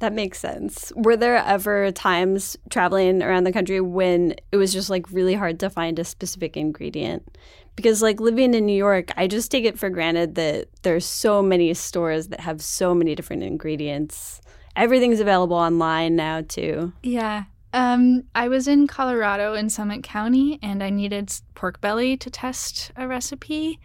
That 0.00 0.12
makes 0.12 0.38
sense. 0.38 0.92
Were 0.94 1.16
there 1.16 1.36
ever 1.36 1.90
times 1.90 2.56
traveling 2.70 3.22
around 3.22 3.44
the 3.44 3.52
country 3.52 3.80
when 3.80 4.36
it 4.52 4.56
was 4.56 4.72
just 4.72 4.90
like 4.90 5.10
really 5.10 5.34
hard 5.34 5.58
to 5.60 5.70
find 5.70 5.98
a 5.98 6.04
specific 6.04 6.56
ingredient? 6.56 7.36
Because 7.74 8.00
like 8.00 8.20
living 8.20 8.54
in 8.54 8.66
New 8.66 8.76
York, 8.76 9.10
I 9.16 9.26
just 9.26 9.50
take 9.50 9.64
it 9.64 9.78
for 9.78 9.90
granted 9.90 10.36
that 10.36 10.68
there's 10.82 11.04
so 11.04 11.42
many 11.42 11.74
stores 11.74 12.28
that 12.28 12.40
have 12.40 12.62
so 12.62 12.94
many 12.94 13.14
different 13.14 13.42
ingredients. 13.42 14.40
Everything's 14.76 15.20
available 15.20 15.56
online 15.56 16.14
now 16.14 16.42
too. 16.42 16.92
Yeah. 17.02 17.44
Um, 17.72 18.24
I 18.34 18.48
was 18.48 18.66
in 18.68 18.86
Colorado 18.86 19.54
in 19.54 19.68
Summit 19.68 20.02
County 20.02 20.58
and 20.62 20.82
I 20.82 20.90
needed 20.90 21.32
pork 21.54 21.80
belly 21.80 22.16
to 22.16 22.30
test 22.30 22.92
a 22.96 23.06
recipe 23.06 23.80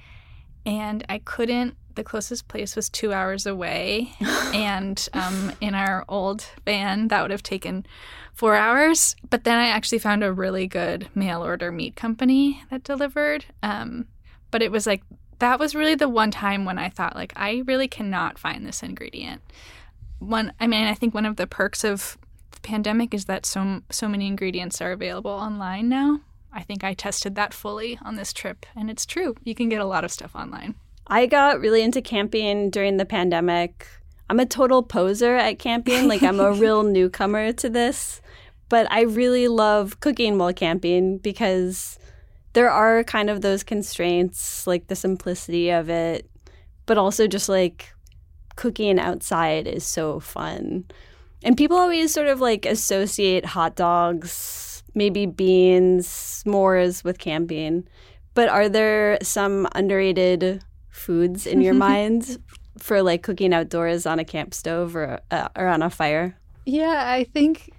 and 0.65 1.03
I 1.10 1.20
couldn't. 1.20 1.75
The 1.95 2.03
closest 2.03 2.47
place 2.47 2.75
was 2.75 2.89
two 2.89 3.13
hours 3.13 3.45
away, 3.45 4.13
and 4.53 5.07
um, 5.13 5.51
in 5.62 5.75
our 5.75 6.05
old 6.07 6.45
van, 6.65 7.09
that 7.09 7.21
would 7.21 7.31
have 7.31 7.43
taken 7.43 7.85
four 8.33 8.55
hours. 8.55 9.15
But 9.29 9.43
then 9.43 9.57
I 9.57 9.67
actually 9.67 10.00
found 10.00 10.23
a 10.23 10.33
really 10.33 10.67
good 10.67 11.07
mail 11.15 11.43
order 11.43 11.71
meat 11.71 11.95
company 11.95 12.63
that 12.69 12.83
delivered. 12.83 13.45
Um, 13.62 14.07
but 14.51 14.62
it 14.62 14.71
was 14.71 14.85
like 14.85 15.03
that 15.39 15.59
was 15.59 15.75
really 15.75 15.95
the 15.95 16.09
one 16.09 16.31
time 16.31 16.63
when 16.63 16.77
I 16.77 16.89
thought 16.89 17.15
like 17.15 17.33
I 17.35 17.63
really 17.65 17.88
cannot 17.88 18.38
find 18.38 18.65
this 18.65 18.83
ingredient. 18.83 19.41
One, 20.19 20.53
I 20.59 20.67
mean, 20.67 20.85
I 20.85 20.93
think 20.93 21.13
one 21.13 21.25
of 21.25 21.35
the 21.35 21.47
perks 21.47 21.83
of 21.83 22.17
the 22.51 22.62
pandemic 22.62 23.13
is 23.13 23.25
that 23.25 23.45
so 23.45 23.81
so 23.89 24.07
many 24.07 24.27
ingredients 24.27 24.81
are 24.81 24.91
available 24.91 25.31
online 25.31 25.89
now. 25.89 26.21
I 26.53 26.62
think 26.62 26.83
I 26.83 26.93
tested 26.93 27.35
that 27.35 27.53
fully 27.53 27.97
on 28.03 28.15
this 28.15 28.31
trip, 28.31 28.65
and 28.75 28.89
it's 28.89 29.05
true. 29.05 29.35
You 29.43 29.55
can 29.55 29.69
get 29.69 29.81
a 29.81 29.85
lot 29.85 30.05
of 30.05 30.12
stuff 30.12 30.35
online. 30.35 30.75
I 31.07 31.25
got 31.25 31.60
really 31.60 31.81
into 31.81 32.01
camping 32.01 32.69
during 32.69 32.98
the 32.98 33.05
pandemic. 33.05 33.88
I'm 34.29 34.39
a 34.39 34.45
total 34.45 34.83
poser 34.83 35.36
at 35.36 35.60
camping. 35.60 36.07
Like, 36.07 36.24
I'm 36.24 36.39
a 36.39 36.51
real 36.63 36.83
newcomer 36.83 37.51
to 37.53 37.69
this. 37.69 38.22
But 38.69 38.91
I 38.91 39.01
really 39.01 39.48
love 39.48 40.00
cooking 40.00 40.38
while 40.38 40.53
camping 40.53 41.17
because 41.19 42.00
there 42.53 42.69
are 42.69 43.03
kind 43.03 43.29
of 43.29 43.41
those 43.41 43.63
constraints, 43.63 44.65
like 44.65 44.88
the 44.88 44.95
simplicity 44.95 45.69
of 45.69 45.89
it, 45.89 46.29
but 46.86 46.98
also 46.98 47.27
just 47.27 47.50
like 47.50 47.93
cooking 48.55 49.00
outside 49.00 49.67
is 49.67 49.86
so 49.86 50.19
fun. 50.19 50.86
And 51.43 51.57
people 51.57 51.77
always 51.77 52.13
sort 52.13 52.27
of 52.27 52.39
like 52.39 52.65
associate 52.65 53.45
hot 53.45 53.75
dogs 53.75 54.74
maybe 54.95 55.25
beans, 55.25 56.07
s'mores 56.07 57.03
with 57.03 57.17
camping. 57.17 57.88
But 58.33 58.50
are 58.50 58.69
there 58.69 59.17
some 59.22 59.67
underrated 59.75 60.63
foods 60.93 61.45
in 61.45 61.62
your 61.62 61.73
mind 61.89 62.38
for 62.77 63.01
like 63.01 63.23
cooking 63.23 63.53
outdoors 63.53 64.05
on 64.05 64.19
a 64.19 64.25
camp 64.25 64.53
stove 64.53 64.95
or 64.95 65.19
uh, 65.31 65.50
or 65.57 65.67
on 65.67 65.81
a 65.81 65.89
fire? 65.89 66.38
Yeah, 66.65 67.03
I 67.05 67.25
think 67.25 67.71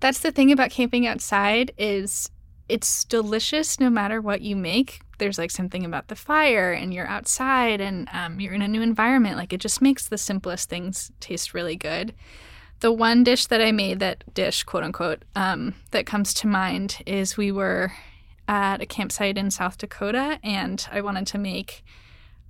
that's 0.00 0.20
the 0.20 0.32
thing 0.32 0.50
about 0.50 0.70
camping 0.70 1.06
outside 1.06 1.72
is 1.76 2.30
it's 2.68 3.04
delicious 3.04 3.80
no 3.80 3.90
matter 3.90 4.20
what 4.20 4.40
you 4.40 4.56
make. 4.56 5.00
There's 5.18 5.38
like 5.38 5.50
something 5.50 5.84
about 5.84 6.08
the 6.08 6.16
fire 6.16 6.72
and 6.72 6.94
you're 6.94 7.06
outside 7.06 7.80
and 7.80 8.08
um, 8.12 8.40
you're 8.40 8.54
in 8.54 8.62
a 8.62 8.68
new 8.68 8.80
environment. 8.80 9.36
Like 9.36 9.52
it 9.52 9.60
just 9.60 9.82
makes 9.82 10.08
the 10.08 10.16
simplest 10.16 10.70
things 10.70 11.10
taste 11.20 11.52
really 11.52 11.76
good. 11.76 12.14
The 12.78 12.92
one 12.92 13.24
dish 13.24 13.46
that 13.46 13.60
I 13.60 13.72
made, 13.72 13.98
that 13.98 14.24
dish, 14.32 14.62
quote 14.62 14.84
unquote, 14.84 15.24
um, 15.36 15.74
that 15.90 16.06
comes 16.06 16.32
to 16.34 16.46
mind 16.46 17.02
is 17.04 17.36
we 17.36 17.52
were 17.52 17.92
at 18.48 18.80
a 18.80 18.86
campsite 18.86 19.36
in 19.36 19.50
South 19.50 19.76
Dakota 19.76 20.38
and 20.42 20.86
I 20.90 21.02
wanted 21.02 21.26
to 21.28 21.38
make 21.38 21.84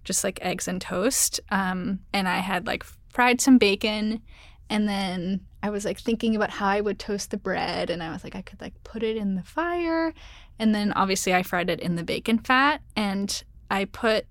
just 0.04 0.24
like 0.24 0.38
eggs 0.42 0.68
and 0.68 0.80
toast. 0.80 1.40
Um, 1.50 2.00
and 2.12 2.28
I 2.28 2.38
had 2.38 2.66
like 2.66 2.84
fried 3.10 3.40
some 3.40 3.58
bacon 3.58 4.22
and 4.70 4.88
then 4.88 5.40
I 5.62 5.70
was 5.70 5.84
like 5.84 5.98
thinking 5.98 6.36
about 6.36 6.50
how 6.50 6.68
I 6.68 6.80
would 6.80 6.98
toast 6.98 7.30
the 7.30 7.36
bread 7.36 7.90
and 7.90 8.02
I 8.02 8.12
was 8.12 8.24
like 8.24 8.36
I 8.36 8.42
could 8.42 8.60
like 8.60 8.82
put 8.84 9.02
it 9.02 9.16
in 9.16 9.34
the 9.34 9.42
fire 9.42 10.14
and 10.58 10.74
then 10.74 10.92
obviously 10.92 11.34
I 11.34 11.42
fried 11.42 11.68
it 11.68 11.80
in 11.80 11.96
the 11.96 12.04
bacon 12.04 12.38
fat 12.38 12.80
and 12.96 13.42
I 13.70 13.84
put 13.84 14.26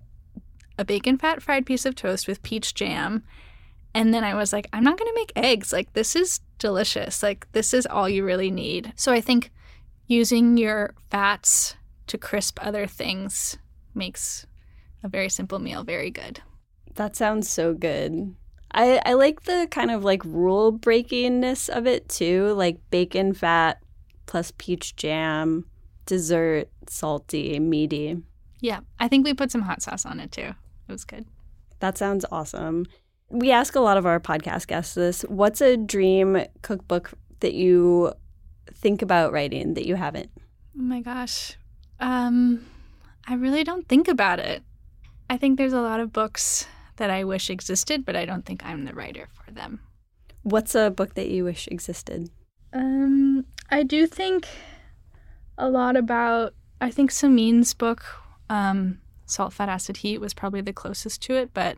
a 0.78 0.86
bacon 0.86 1.18
fat 1.18 1.44
fried 1.44 1.66
piece 1.66 1.86
of 1.86 1.94
toast 1.94 2.28
with 2.28 2.42
peach 2.42 2.74
jam 2.74 3.24
and 3.94 4.14
then 4.14 4.24
I 4.24 4.34
was 4.34 4.54
like 4.54 4.68
I'm 4.72 4.84
not 4.84 4.98
going 4.98 5.12
to 5.12 5.20
make 5.20 5.34
eggs 5.36 5.74
like 5.74 5.92
this 5.94 6.16
is 6.16 6.40
delicious 6.58 7.22
like 7.22 7.46
this 7.52 7.74
is 7.74 7.86
all 7.86 8.10
you 8.10 8.24
really 8.24 8.50
need. 8.50 8.94
So 8.96 9.12
I 9.12 9.22
think 9.22 9.52
using 10.08 10.58
your 10.58 10.94
fats 11.12 11.76
to 12.08 12.18
crisp 12.18 12.60
other 12.66 12.88
things 12.88 13.58
makes 13.94 14.48
a 15.03 15.10
very 15.10 15.29
simple 15.29 15.60
meal 15.60 15.84
very 15.84 16.12
good. 16.12 16.41
That 16.96 17.15
sounds 17.15 17.50
so 17.50 17.74
good. 17.74 18.36
I, 18.72 19.01
I 19.06 19.13
like 19.13 19.44
the 19.44 19.68
kind 19.72 19.89
of 19.91 20.03
like 20.03 20.24
rule 20.25 20.72
breakingness 20.72 21.70
of 21.70 21.88
it 21.88 22.08
too, 22.10 22.53
like 22.53 22.77
bacon 22.91 23.34
fat 23.34 23.82
plus 24.25 24.53
peach 24.58 24.96
jam, 24.96 25.65
dessert, 26.06 26.70
salty, 26.88 27.60
meaty. 27.60 28.18
Yeah, 28.62 28.82
I 29.00 29.08
think 29.08 29.25
we 29.25 29.34
put 29.34 29.51
some 29.51 29.62
hot 29.62 29.82
sauce 29.82 30.06
on 30.06 30.20
it 30.20 30.32
too. 30.32 30.53
It 30.88 30.91
was 30.91 31.06
good. 31.06 31.25
That 31.79 31.98
sounds 31.98 32.25
awesome. 32.32 32.86
We 33.29 33.51
ask 33.51 33.75
a 33.75 33.79
lot 33.79 33.98
of 33.98 34.06
our 34.06 34.20
podcast 34.20 34.68
guests 34.68 34.96
this. 34.96 35.22
What's 35.24 35.62
a 35.62 35.77
dream 35.77 36.44
cookbook 36.62 37.12
that 37.39 37.53
you 37.53 38.13
think 38.74 39.01
about 39.01 39.32
writing 39.32 39.75
that 39.75 39.88
you 39.88 39.96
haven't? 39.96 40.29
Oh 40.77 40.82
my 40.82 41.01
gosh. 41.01 41.58
Um 42.00 42.65
I 43.27 43.36
really 43.36 43.63
don't 43.63 43.88
think 43.88 44.08
about 44.08 44.39
it. 44.39 44.63
I 45.30 45.38
think 45.38 45.58
there's 45.58 45.74
a 45.74 45.82
lot 45.82 46.00
of 46.00 46.12
books 46.12 46.66
that 46.98 47.10
I 47.10 47.24
wish 47.24 47.50
existed, 47.50 48.06
but 48.06 48.16
I 48.16 48.26
don't 48.26 48.46
think 48.46 48.66
I'm 48.66 48.86
the 48.86 48.94
writer 48.94 49.28
for 49.34 49.52
them. 49.52 49.80
What's 50.44 50.76
a 50.76 50.90
book 50.90 51.14
that 51.14 51.30
you 51.30 51.44
wish 51.44 51.68
existed? 51.68 52.30
Um, 52.74 53.46
I 53.70 53.84
do 53.84 54.08
think 54.08 54.48
a 55.58 55.70
lot 55.70 55.96
about. 55.96 56.54
I 56.82 56.92
think 56.92 57.12
Samin's 57.12 57.74
book, 57.74 58.06
um, 58.50 59.00
Salt, 59.26 59.54
Fat, 59.54 59.70
Acid, 59.70 59.98
Heat, 59.98 60.20
was 60.20 60.34
probably 60.34 60.62
the 60.62 60.74
closest 60.74 61.22
to 61.24 61.36
it, 61.36 61.54
but 61.54 61.78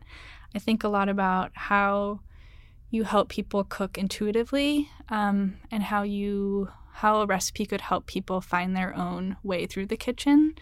I 0.54 0.58
think 0.58 0.84
a 0.84 0.88
lot 0.88 1.08
about 1.08 1.50
how 1.54 2.20
you 2.90 3.04
help 3.04 3.28
people 3.28 3.64
cook 3.64 3.98
intuitively 3.98 4.90
um, 5.08 5.56
and 5.70 5.82
how 5.82 6.02
you 6.02 6.68
how 6.94 7.20
a 7.20 7.26
recipe 7.26 7.64
could 7.64 7.80
help 7.80 8.06
people 8.06 8.40
find 8.40 8.76
their 8.76 8.94
own 8.94 9.36
way 9.42 9.66
through 9.66 9.86
the 9.86 9.96
kitchen. 9.96 10.54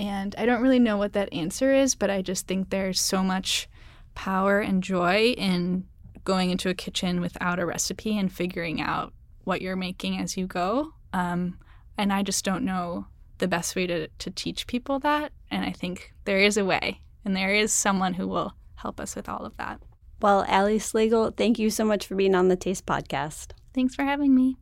And 0.00 0.34
I 0.38 0.46
don't 0.46 0.62
really 0.62 0.78
know 0.78 0.96
what 0.96 1.12
that 1.12 1.30
answer 1.30 1.74
is, 1.74 1.94
but 1.94 2.08
I 2.08 2.22
just 2.22 2.46
think 2.46 2.70
there's 2.70 2.98
so 2.98 3.22
much 3.22 3.68
power 4.14 4.58
and 4.60 4.82
joy 4.82 5.34
in 5.36 5.84
going 6.24 6.48
into 6.48 6.70
a 6.70 6.74
kitchen 6.74 7.20
without 7.20 7.58
a 7.58 7.66
recipe 7.66 8.16
and 8.16 8.32
figuring 8.32 8.80
out 8.80 9.12
what 9.44 9.60
you're 9.60 9.76
making 9.76 10.18
as 10.18 10.38
you 10.38 10.46
go. 10.46 10.94
Um, 11.12 11.58
and 11.98 12.14
I 12.14 12.22
just 12.22 12.46
don't 12.46 12.64
know 12.64 13.08
the 13.38 13.48
best 13.48 13.76
way 13.76 13.86
to, 13.88 14.08
to 14.08 14.30
teach 14.30 14.66
people 14.66 15.00
that. 15.00 15.32
And 15.50 15.66
I 15.66 15.72
think 15.72 16.14
there 16.24 16.38
is 16.38 16.56
a 16.56 16.64
way, 16.64 17.02
and 17.26 17.36
there 17.36 17.54
is 17.54 17.70
someone 17.70 18.14
who 18.14 18.26
will 18.26 18.54
help 18.76 19.00
us 19.00 19.14
with 19.14 19.28
all 19.28 19.44
of 19.44 19.54
that. 19.58 19.82
Well, 20.22 20.46
Ali 20.48 20.78
Slagle, 20.78 21.36
thank 21.36 21.58
you 21.58 21.68
so 21.68 21.84
much 21.84 22.06
for 22.06 22.14
being 22.14 22.34
on 22.34 22.48
the 22.48 22.56
Taste 22.56 22.86
Podcast. 22.86 23.52
Thanks 23.74 23.94
for 23.94 24.04
having 24.04 24.34
me. 24.34 24.56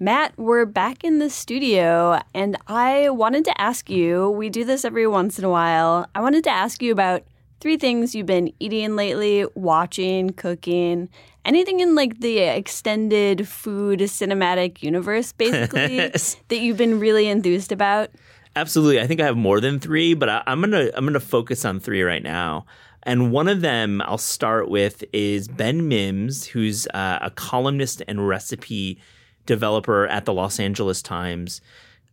Matt, 0.00 0.36
we're 0.36 0.66
back 0.66 1.04
in 1.04 1.20
the 1.20 1.30
studio, 1.30 2.20
and 2.34 2.56
I 2.66 3.10
wanted 3.10 3.44
to 3.44 3.60
ask 3.60 3.88
you 3.88 4.28
we 4.30 4.48
do 4.48 4.64
this 4.64 4.84
every 4.84 5.06
once 5.06 5.38
in 5.38 5.44
a 5.44 5.48
while. 5.48 6.08
I 6.16 6.20
wanted 6.20 6.42
to 6.44 6.50
ask 6.50 6.82
you 6.82 6.90
about 6.90 7.22
three 7.60 7.76
things 7.76 8.12
you've 8.12 8.26
been 8.26 8.52
eating 8.58 8.96
lately, 8.96 9.46
watching, 9.54 10.30
cooking, 10.30 11.08
anything 11.44 11.78
in 11.78 11.94
like 11.94 12.18
the 12.18 12.38
extended 12.38 13.46
food 13.46 14.00
cinematic 14.00 14.82
universe, 14.82 15.30
basically, 15.38 15.98
that 15.98 16.58
you've 16.58 16.76
been 16.76 16.98
really 16.98 17.28
enthused 17.28 17.70
about. 17.70 18.10
Absolutely. 18.56 19.00
I 19.00 19.06
think 19.06 19.20
I 19.20 19.26
have 19.26 19.36
more 19.36 19.60
than 19.60 19.78
three, 19.78 20.14
but 20.14 20.28
I, 20.28 20.42
am 20.48 20.60
gonna 20.60 20.90
I'm 20.96 21.06
gonna 21.06 21.20
focus 21.20 21.64
on 21.64 21.78
three 21.78 22.02
right 22.02 22.22
now. 22.22 22.66
And 23.04 23.30
one 23.30 23.46
of 23.46 23.60
them 23.60 24.02
I'll 24.06 24.18
start 24.18 24.68
with 24.68 25.04
is 25.12 25.46
Ben 25.46 25.86
Mims, 25.86 26.46
who's 26.46 26.88
uh, 26.88 27.20
a 27.22 27.30
columnist 27.30 28.02
and 28.08 28.26
recipe 28.26 28.98
developer 29.46 30.06
at 30.06 30.24
the 30.24 30.32
Los 30.32 30.58
Angeles 30.58 31.02
Times, 31.02 31.60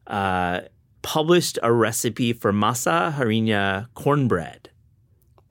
uh, 0.08 0.62
published 1.02 1.58
a 1.64 1.72
recipe 1.72 2.34
for 2.34 2.52
masa 2.52 3.14
harina 3.14 3.88
cornbread. 3.94 4.70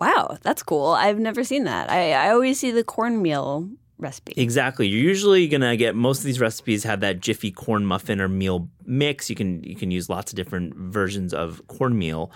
Wow, 0.01 0.39
that's 0.43 0.63
cool. 0.63 0.93
I've 0.93 1.19
never 1.19 1.45
seen 1.45 1.65
that. 1.65 1.91
I, 1.91 2.13
I 2.13 2.31
always 2.31 2.59
see 2.59 2.71
the 2.71 2.85
cornmeal 2.85 3.69
recipe. 4.01 4.33
Exactly. 4.37 4.89
You're 4.89 5.03
usually 5.03 5.47
gonna 5.47 5.77
get 5.77 5.95
most 5.95 6.19
of 6.21 6.25
these 6.25 6.41
recipes 6.41 6.85
have 6.85 7.01
that 7.01 7.21
jiffy 7.21 7.51
corn 7.51 7.85
muffin 7.85 8.21
or 8.21 8.29
meal 8.29 8.69
mix. 8.87 9.29
You 9.29 9.37
can 9.37 9.63
you 9.63 9.77
can 9.77 9.91
use 9.91 10.09
lots 10.09 10.33
of 10.33 10.37
different 10.37 10.75
versions 10.75 11.35
of 11.35 11.63
cornmeal, 11.69 12.33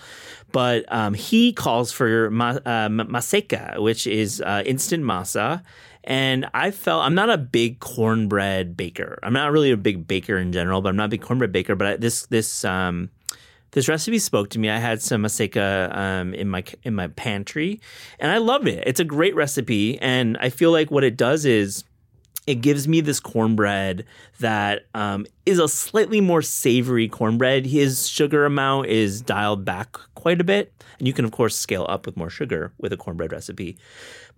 but 0.51 0.85
um, 0.93 1.13
he 1.13 1.51
calls 1.53 1.91
for 1.91 2.29
ma- 2.29 2.59
uh, 2.65 2.89
Maseca, 2.89 3.79
which 3.81 4.05
is 4.07 4.41
uh, 4.41 4.63
instant 4.65 5.03
masa, 5.03 5.63
and 6.05 6.47
I 6.53 6.71
felt 6.71 7.03
I'm 7.03 7.15
not 7.15 7.29
a 7.29 7.37
big 7.37 7.79
cornbread 7.79 8.77
baker. 8.77 9.19
I'm 9.23 9.33
not 9.33 9.51
really 9.51 9.71
a 9.71 9.77
big 9.77 10.07
baker 10.07 10.37
in 10.37 10.51
general, 10.51 10.81
but 10.81 10.89
I'm 10.89 10.95
not 10.95 11.05
a 11.05 11.09
big 11.09 11.21
cornbread 11.21 11.51
baker. 11.51 11.75
But 11.75 11.87
I, 11.87 11.97
this 11.97 12.27
this 12.27 12.63
um, 12.63 13.09
this 13.71 13.87
recipe 13.87 14.19
spoke 14.19 14.49
to 14.51 14.59
me. 14.59 14.69
I 14.69 14.77
had 14.77 15.01
some 15.01 15.23
Maseca 15.23 15.95
um, 15.95 16.33
in 16.33 16.47
my 16.47 16.63
in 16.83 16.93
my 16.93 17.07
pantry, 17.07 17.81
and 18.19 18.31
I 18.31 18.37
loved 18.37 18.67
it. 18.67 18.83
It's 18.85 18.99
a 18.99 19.03
great 19.03 19.35
recipe, 19.35 19.99
and 19.99 20.37
I 20.39 20.49
feel 20.49 20.71
like 20.71 20.91
what 20.91 21.03
it 21.03 21.17
does 21.17 21.43
is 21.43 21.83
it 22.45 22.61
gives 22.61 22.87
me 22.87 23.01
this 23.01 23.19
cornbread 23.19 24.05
that 24.39 24.85
um, 24.93 25.25
is 25.47 25.57
a 25.57 25.67
slightly 25.67 26.21
more 26.21 26.43
savory 26.43 27.07
cornbread. 27.07 27.65
His 27.65 28.07
sugar 28.07 28.45
amount 28.45 28.87
is 28.87 29.21
dialed 29.21 29.65
back 29.65 29.97
quite 30.13 30.39
a 30.39 30.43
bit, 30.43 30.71
and 30.99 31.07
you 31.07 31.13
can 31.13 31.25
of 31.25 31.31
course 31.31 31.55
scale 31.55 31.87
up 31.89 32.05
with 32.05 32.15
more 32.15 32.29
sugar 32.29 32.71
with 32.77 32.93
a 32.93 32.97
cornbread 32.97 33.31
recipe 33.31 33.77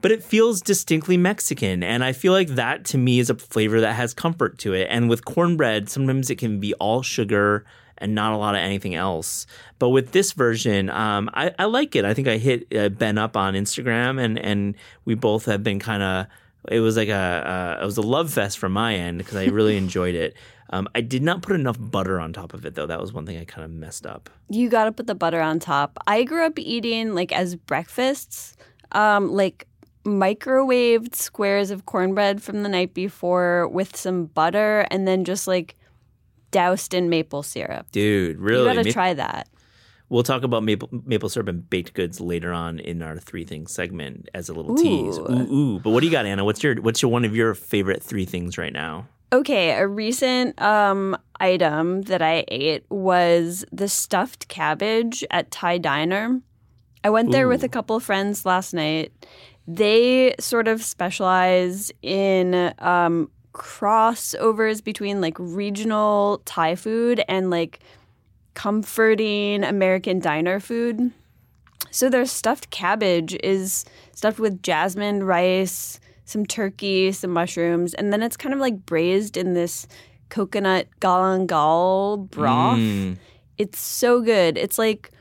but 0.01 0.11
it 0.11 0.23
feels 0.23 0.61
distinctly 0.61 1.17
Mexican. 1.17 1.83
And 1.83 2.03
I 2.03 2.13
feel 2.13 2.33
like 2.33 2.49
that 2.49 2.85
to 2.85 2.97
me 2.97 3.19
is 3.19 3.29
a 3.29 3.35
flavor 3.35 3.81
that 3.81 3.93
has 3.93 4.13
comfort 4.13 4.57
to 4.59 4.73
it. 4.73 4.87
And 4.89 5.09
with 5.09 5.25
cornbread, 5.25 5.89
sometimes 5.89 6.29
it 6.29 6.37
can 6.37 6.59
be 6.59 6.73
all 6.75 7.01
sugar 7.01 7.65
and 7.97 8.13
not 8.13 8.33
a 8.33 8.37
lot 8.37 8.55
of 8.55 8.59
anything 8.59 8.95
else. 8.95 9.47
But 9.79 9.89
with 9.89 10.11
this 10.11 10.33
version, 10.33 10.89
um, 10.89 11.29
I, 11.33 11.53
I, 11.57 11.65
like 11.65 11.95
it. 11.95 12.05
I 12.05 12.13
think 12.13 12.27
I 12.27 12.37
hit 12.37 12.67
uh, 12.75 12.89
Ben 12.89 13.17
up 13.17 13.35
on 13.35 13.55
Instagram, 13.55 14.23
and 14.23 14.37
and 14.37 14.75
we 15.05 15.15
both 15.15 15.45
have 15.45 15.63
been 15.63 15.79
kind 15.79 16.03
of. 16.03 16.27
It 16.69 16.81
was 16.81 16.97
like 16.97 17.09
a, 17.09 17.79
it 17.81 17.85
was 17.85 17.97
a 17.97 18.01
love 18.01 18.31
fest 18.33 18.59
from 18.59 18.73
my 18.73 18.93
end 18.95 19.19
because 19.19 19.37
I 19.37 19.45
really 19.45 19.77
enjoyed 19.83 20.15
it. 20.15 20.35
Um, 20.69 20.89
I 20.93 21.01
did 21.01 21.23
not 21.23 21.41
put 21.41 21.55
enough 21.55 21.77
butter 21.79 22.19
on 22.19 22.33
top 22.33 22.53
of 22.53 22.65
it 22.65 22.75
though. 22.75 22.87
That 22.87 22.99
was 22.99 23.13
one 23.13 23.25
thing 23.25 23.37
I 23.37 23.45
kind 23.45 23.63
of 23.63 23.71
messed 23.71 24.05
up. 24.05 24.29
You 24.49 24.69
got 24.69 24.85
to 24.85 24.91
put 24.91 25.07
the 25.07 25.15
butter 25.15 25.39
on 25.39 25.59
top. 25.59 25.97
I 26.07 26.23
grew 26.23 26.45
up 26.45 26.59
eating 26.59 27.15
like 27.15 27.31
as 27.31 27.55
breakfasts, 27.55 28.57
um, 28.91 29.31
like 29.31 29.65
microwaved 30.07 31.15
squares 31.15 31.69
of 31.69 31.85
cornbread 31.85 32.41
from 32.41 32.63
the 32.63 32.69
night 32.69 32.93
before 32.93 33.67
with 33.67 33.95
some 33.95 34.25
butter 34.25 34.87
and 34.89 35.07
then 35.07 35.25
just 35.25 35.47
like 35.47 35.75
doused 36.51 36.93
in 36.93 37.09
maple 37.09 37.43
syrup. 37.43 37.91
Dude, 37.91 38.39
really? 38.39 38.63
You 38.63 38.75
gotta 38.75 38.87
Ma- 38.87 38.93
try 38.93 39.13
that. 39.13 39.49
We'll 40.09 40.23
talk 40.23 40.43
about 40.43 40.63
maple 40.63 40.89
maple 41.05 41.27
syrup 41.27 41.49
and 41.49 41.69
baked 41.69 41.93
goods 41.93 42.21
later 42.21 42.53
on 42.53 42.79
in 42.79 43.01
our 43.01 43.17
three 43.17 43.43
things 43.43 43.73
segment 43.73 44.29
as 44.33 44.47
a 44.47 44.53
little 44.53 44.71
ooh. 44.71 44.81
tease. 44.81 45.17
Ooh, 45.19 45.53
ooh. 45.53 45.79
But 45.79 45.89
what 45.89 45.99
do 45.99 46.05
you 46.05 46.11
got, 46.11 46.25
Anna? 46.25 46.45
What's 46.45 46.63
your 46.63 46.81
what's 46.81 47.01
your 47.01 47.11
one 47.11 47.25
of 47.25 47.35
your 47.35 47.53
favorite 47.53 48.01
three 48.01 48.25
things 48.25 48.57
right 48.57 48.71
now? 48.71 49.07
Okay, 49.33 49.71
a 49.71 49.85
recent 49.85 50.59
um, 50.61 51.17
item 51.41 52.03
that 52.03 52.21
I 52.21 52.45
ate 52.47 52.85
was 52.89 53.65
the 53.73 53.89
stuffed 53.89 54.47
cabbage 54.47 55.25
at 55.29 55.51
Thai 55.51 55.79
Diner. 55.79 56.39
I 57.03 57.09
went 57.09 57.31
there 57.31 57.47
with 57.49 57.63
a 57.63 57.69
couple 57.69 57.97
of 57.97 58.03
friends 58.03 58.45
last 58.45 58.73
night, 58.73 59.11
they 59.67 60.33
sort 60.39 60.67
of 60.67 60.81
specialize 60.83 61.91
in 62.01 62.73
um, 62.79 63.29
crossovers 63.53 64.83
between 64.83 65.19
like 65.19 65.35
regional 65.37 66.41
Thai 66.45 66.75
food 66.75 67.23
and 67.27 67.49
like 67.49 67.79
comforting 68.53 69.63
American 69.63 70.19
diner 70.19 70.59
food. 70.59 71.11
So 71.91 72.09
their 72.09 72.25
stuffed 72.25 72.69
cabbage 72.69 73.35
is 73.43 73.85
stuffed 74.13 74.39
with 74.39 74.63
jasmine 74.63 75.23
rice, 75.23 75.99
some 76.25 76.45
turkey, 76.45 77.11
some 77.11 77.31
mushrooms, 77.31 77.93
and 77.93 78.13
then 78.13 78.23
it's 78.23 78.37
kind 78.37 78.53
of 78.53 78.59
like 78.59 78.85
braised 78.85 79.37
in 79.37 79.53
this 79.53 79.87
coconut 80.29 80.87
galangal 80.99 82.29
broth. 82.29 82.77
Mm. 82.77 83.17
It's 83.57 83.79
so 83.79 84.21
good. 84.21 84.57
It's 84.57 84.77
like 84.77 85.11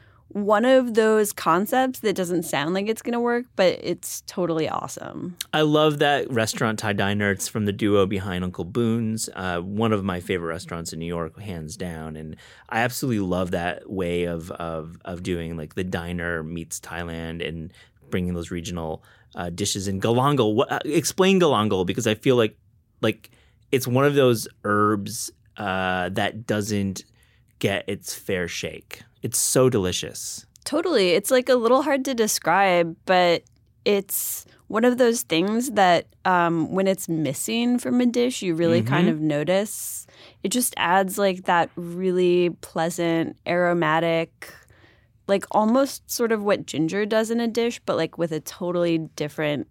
one 0.44 0.66
of 0.66 0.92
those 0.92 1.32
concepts 1.32 2.00
that 2.00 2.14
doesn't 2.14 2.42
sound 2.42 2.74
like 2.74 2.88
it's 2.88 3.00
going 3.00 3.14
to 3.14 3.20
work, 3.20 3.46
but 3.56 3.78
it's 3.82 4.20
totally 4.26 4.68
awesome. 4.68 5.34
I 5.54 5.62
love 5.62 5.98
that 6.00 6.30
restaurant 6.30 6.78
Thai 6.78 6.92
Diner. 6.92 7.30
It's 7.30 7.48
from 7.48 7.64
the 7.64 7.72
duo 7.72 8.04
behind 8.04 8.44
Uncle 8.44 8.66
Boons, 8.66 9.30
uh, 9.34 9.60
one 9.60 9.94
of 9.94 10.04
my 10.04 10.20
favorite 10.20 10.48
restaurants 10.48 10.92
in 10.92 10.98
New 10.98 11.06
York, 11.06 11.38
hands 11.40 11.74
down. 11.78 12.16
And 12.16 12.36
I 12.68 12.80
absolutely 12.80 13.20
love 13.20 13.52
that 13.52 13.88
way 13.90 14.24
of 14.24 14.50
of 14.50 14.98
of 15.06 15.22
doing 15.22 15.56
like 15.56 15.74
the 15.74 15.84
diner 15.84 16.42
meets 16.42 16.80
Thailand 16.80 17.46
and 17.46 17.72
bringing 18.10 18.34
those 18.34 18.50
regional 18.50 19.02
uh, 19.34 19.48
dishes 19.48 19.88
in. 19.88 20.02
Galangal, 20.02 20.54
what, 20.54 20.70
uh, 20.70 20.80
explain 20.84 21.40
galangal 21.40 21.86
because 21.86 22.06
I 22.06 22.14
feel 22.14 22.36
like 22.36 22.58
like 23.00 23.30
it's 23.72 23.86
one 23.86 24.04
of 24.04 24.14
those 24.14 24.48
herbs 24.64 25.30
uh, 25.56 26.10
that 26.10 26.46
doesn't 26.46 27.04
get 27.58 27.88
its 27.88 28.14
fair 28.14 28.48
shake. 28.48 29.02
It's 29.26 29.38
so 29.38 29.68
delicious. 29.68 30.46
Totally. 30.64 31.10
It's 31.10 31.32
like 31.32 31.48
a 31.48 31.56
little 31.56 31.82
hard 31.82 32.04
to 32.04 32.14
describe, 32.14 32.94
but 33.06 33.42
it's 33.84 34.46
one 34.68 34.84
of 34.84 34.98
those 34.98 35.22
things 35.22 35.72
that 35.72 36.06
um, 36.24 36.70
when 36.70 36.86
it's 36.86 37.08
missing 37.08 37.80
from 37.80 38.00
a 38.00 38.06
dish, 38.06 38.40
you 38.40 38.54
really 38.54 38.82
mm-hmm. 38.82 38.94
kind 38.94 39.08
of 39.08 39.20
notice. 39.20 40.06
It 40.44 40.50
just 40.50 40.74
adds 40.76 41.18
like 41.18 41.46
that 41.46 41.70
really 41.74 42.50
pleasant, 42.60 43.36
aromatic, 43.48 44.54
like 45.26 45.44
almost 45.50 46.08
sort 46.08 46.30
of 46.30 46.44
what 46.44 46.66
ginger 46.66 47.04
does 47.04 47.32
in 47.32 47.40
a 47.40 47.48
dish, 47.48 47.80
but 47.84 47.96
like 47.96 48.16
with 48.16 48.30
a 48.30 48.38
totally 48.38 48.98
different 49.16 49.66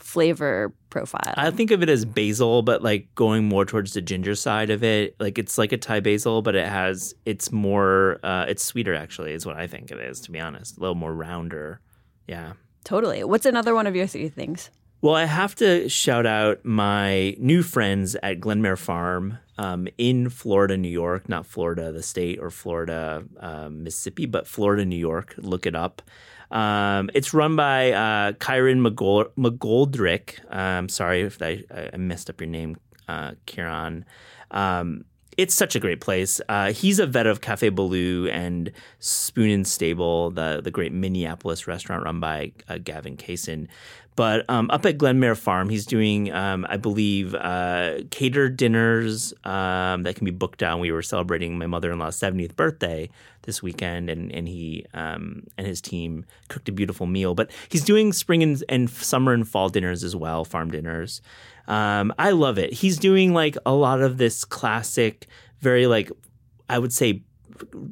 flavor 0.00 0.72
profile. 0.88 1.34
I 1.36 1.50
think 1.50 1.70
of 1.70 1.82
it 1.82 1.88
as 1.88 2.04
basil, 2.04 2.62
but 2.62 2.82
like 2.82 3.14
going 3.14 3.44
more 3.44 3.64
towards 3.64 3.94
the 3.94 4.02
ginger 4.02 4.34
side 4.34 4.70
of 4.70 4.82
it. 4.82 5.14
Like 5.20 5.38
it's 5.38 5.58
like 5.58 5.72
a 5.72 5.76
Thai 5.76 6.00
basil, 6.00 6.42
but 6.42 6.54
it 6.54 6.66
has 6.66 7.14
it's 7.24 7.52
more 7.52 8.18
uh, 8.22 8.46
it's 8.48 8.64
sweeter 8.64 8.94
actually 8.94 9.32
is 9.32 9.46
what 9.46 9.56
I 9.56 9.66
think 9.66 9.90
it 9.90 9.98
is 9.98 10.20
to 10.22 10.30
be 10.30 10.40
honest. 10.40 10.76
A 10.76 10.80
little 10.80 10.94
more 10.94 11.14
rounder. 11.14 11.80
Yeah. 12.26 12.54
Totally. 12.84 13.24
What's 13.24 13.46
another 13.46 13.74
one 13.74 13.86
of 13.86 13.94
your 13.94 14.06
three 14.06 14.28
things? 14.28 14.70
Well, 15.02 15.14
I 15.14 15.24
have 15.24 15.54
to 15.56 15.88
shout 15.88 16.26
out 16.26 16.62
my 16.64 17.34
new 17.38 17.62
friends 17.62 18.16
at 18.22 18.38
Glenmere 18.38 18.78
Farm 18.78 19.38
um, 19.56 19.88
in 19.96 20.28
Florida, 20.28 20.76
New 20.76 20.90
York, 20.90 21.26
not 21.26 21.46
Florida, 21.46 21.90
the 21.90 22.02
state, 22.02 22.38
or 22.38 22.50
Florida, 22.50 23.24
uh, 23.38 23.70
Mississippi, 23.70 24.26
but 24.26 24.46
Florida, 24.46 24.84
New 24.84 24.98
York. 24.98 25.34
Look 25.38 25.64
it 25.64 25.74
up. 25.74 26.02
Um, 26.50 27.10
it's 27.14 27.32
run 27.32 27.56
by 27.56 27.92
uh, 27.92 28.32
Kyron 28.32 28.86
McGold- 28.86 29.30
McGoldrick. 29.38 30.38
Um, 30.54 30.88
sorry 30.88 31.22
if 31.22 31.40
I, 31.40 31.62
I, 31.92 31.96
messed 31.96 32.28
up 32.28 32.40
your 32.40 32.48
name, 32.48 32.76
uh, 33.08 33.32
Kieran. 33.46 34.04
Um, 34.50 35.04
it's 35.36 35.54
such 35.54 35.76
a 35.76 35.80
great 35.80 36.00
place. 36.00 36.40
Uh, 36.48 36.72
he's 36.72 36.98
a 36.98 37.06
vet 37.06 37.26
of 37.26 37.40
Cafe 37.40 37.70
Boulud 37.70 38.30
and 38.32 38.72
Spoon 38.98 39.50
and 39.50 39.66
Stable, 39.66 40.30
the 40.30 40.60
the 40.62 40.70
great 40.70 40.92
Minneapolis 40.92 41.66
restaurant 41.66 42.04
run 42.04 42.20
by 42.20 42.52
uh, 42.68 42.78
Gavin 42.78 43.16
Kaysen. 43.16 43.68
But 44.16 44.44
um, 44.50 44.70
up 44.70 44.84
at 44.84 44.98
Glenmere 44.98 45.38
Farm, 45.38 45.70
he's 45.70 45.86
doing, 45.86 46.30
um, 46.32 46.66
I 46.68 46.76
believe, 46.76 47.34
uh, 47.34 48.00
catered 48.10 48.56
dinners 48.56 49.32
um, 49.44 50.02
that 50.02 50.16
can 50.16 50.26
be 50.26 50.30
booked 50.30 50.62
out. 50.62 50.80
We 50.80 50.92
were 50.92 51.00
celebrating 51.00 51.56
my 51.56 51.66
mother 51.66 51.90
in 51.90 51.98
law's 51.98 52.18
70th 52.18 52.54
birthday 52.54 53.08
this 53.50 53.62
weekend, 53.62 54.08
and, 54.08 54.30
and 54.32 54.46
he 54.46 54.86
um, 54.94 55.42
and 55.58 55.66
his 55.66 55.80
team 55.80 56.24
cooked 56.48 56.68
a 56.68 56.72
beautiful 56.72 57.06
meal. 57.06 57.34
But 57.34 57.50
he's 57.68 57.84
doing 57.84 58.12
spring 58.12 58.42
and, 58.42 58.62
and 58.68 58.88
summer 58.88 59.32
and 59.32 59.46
fall 59.46 59.68
dinners 59.68 60.04
as 60.04 60.14
well, 60.14 60.44
farm 60.44 60.70
dinners. 60.70 61.20
Um, 61.66 62.14
I 62.18 62.30
love 62.30 62.58
it. 62.58 62.72
He's 62.72 62.96
doing 62.98 63.34
like 63.34 63.56
a 63.66 63.72
lot 63.72 64.00
of 64.00 64.18
this 64.18 64.44
classic, 64.44 65.26
very 65.60 65.86
like, 65.86 66.10
I 66.68 66.78
would 66.78 66.92
say, 66.92 67.22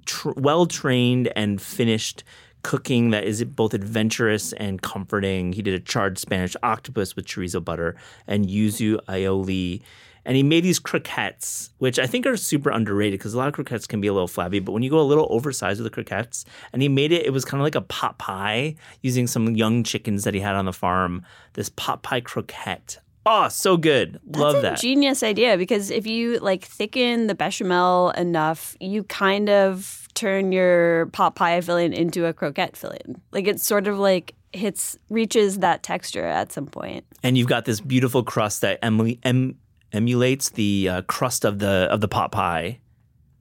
tr- 0.07 0.31
well 0.37 0.67
trained 0.67 1.33
and 1.35 1.61
finished 1.61 2.25
cooking 2.63 3.11
that 3.11 3.25
is 3.25 3.43
both 3.45 3.75
adventurous 3.75 4.53
and 4.55 4.83
comforting. 4.83 5.53
He 5.53 5.63
did 5.63 5.75
a 5.75 5.81
charred 5.81 6.19
Spanish 6.19 6.57
octopus 6.63 7.17
with 7.17 7.27
chorizo 7.27 7.65
butter 7.65 7.97
and 8.27 8.47
yuzu 8.47 8.99
aioli. 9.09 9.83
And 10.29 10.37
he 10.37 10.43
made 10.43 10.63
these 10.63 10.79
croquettes, 10.79 11.71
which 11.79 11.99
I 11.99 12.07
think 12.07 12.27
are 12.27 12.37
super 12.37 12.69
underrated 12.69 13.19
because 13.19 13.33
a 13.33 13.39
lot 13.39 13.49
of 13.49 13.55
croquettes 13.55 13.87
can 13.87 13.99
be 14.01 14.09
a 14.09 14.13
little 14.13 14.29
flabby. 14.29 14.61
But 14.61 14.73
when 14.73 14.83
you 14.83 14.91
go 14.91 15.01
a 15.01 15.03
little 15.03 15.27
oversized 15.31 15.81
with 15.81 15.91
the 15.91 15.91
croquettes, 15.91 16.45
and 16.75 16.83
he 16.83 16.89
made 16.89 17.13
it, 17.13 17.25
it 17.25 17.31
was 17.31 17.47
kind 17.47 17.61
of 17.61 17.65
like 17.65 17.75
a 17.75 17.81
pot 17.81 18.19
pie 18.19 18.77
using 19.01 19.27
some 19.27 19.57
young 19.57 19.83
chickens 19.83 20.25
that 20.25 20.35
he 20.35 20.41
had 20.41 20.55
on 20.55 20.67
the 20.67 20.73
farm. 20.75 21.25
This 21.55 21.71
pot 21.71 22.03
pie 22.03 22.21
croquette. 22.21 22.99
Oh, 23.25 23.49
so 23.49 23.79
good. 23.79 24.21
Love 24.37 24.55
That's 24.55 24.59
a 24.59 24.63
that. 24.63 24.79
Genius 24.81 25.23
idea 25.23 25.57
because 25.57 25.91
if 25.91 26.07
you 26.07 26.39
like 26.41 26.63
thicken 26.63 27.27
the 27.27 27.35
bechamel 27.35 28.11
enough, 28.11 28.77
you 28.81 29.05
kind 29.05 29.49
of 29.49 30.09
turn 30.15 30.53
your 30.53 31.07
pot 31.07 31.37
pie 31.37 31.61
filling 31.63 31.93
into 31.95 32.27
a 32.27 32.35
croquette 32.35 32.77
filling. 32.77 33.21
Like 33.33 33.47
it's 33.47 33.67
sort 33.67 33.87
of 33.87 33.99
like 33.99 34.35
hits 34.53 34.99
reaches 35.11 35.59
that 35.59 35.83
texture 35.83 36.25
at 36.25 36.53
some 36.53 36.67
point. 36.67 37.05
And 37.23 37.37
you've 37.37 37.49
got 37.49 37.65
this 37.65 37.81
beautiful 37.81 38.23
crust 38.23 38.63
that 38.63 38.79
Emily 38.83 39.19
em- 39.23 39.57
emulates 39.93 40.51
the 40.51 40.89
uh, 40.89 41.03
crust 41.03 41.45
of 41.45 41.59
the 41.59 41.89
of 41.91 42.01
the 42.01 42.09
pot 42.09 42.33
pie. 42.33 42.81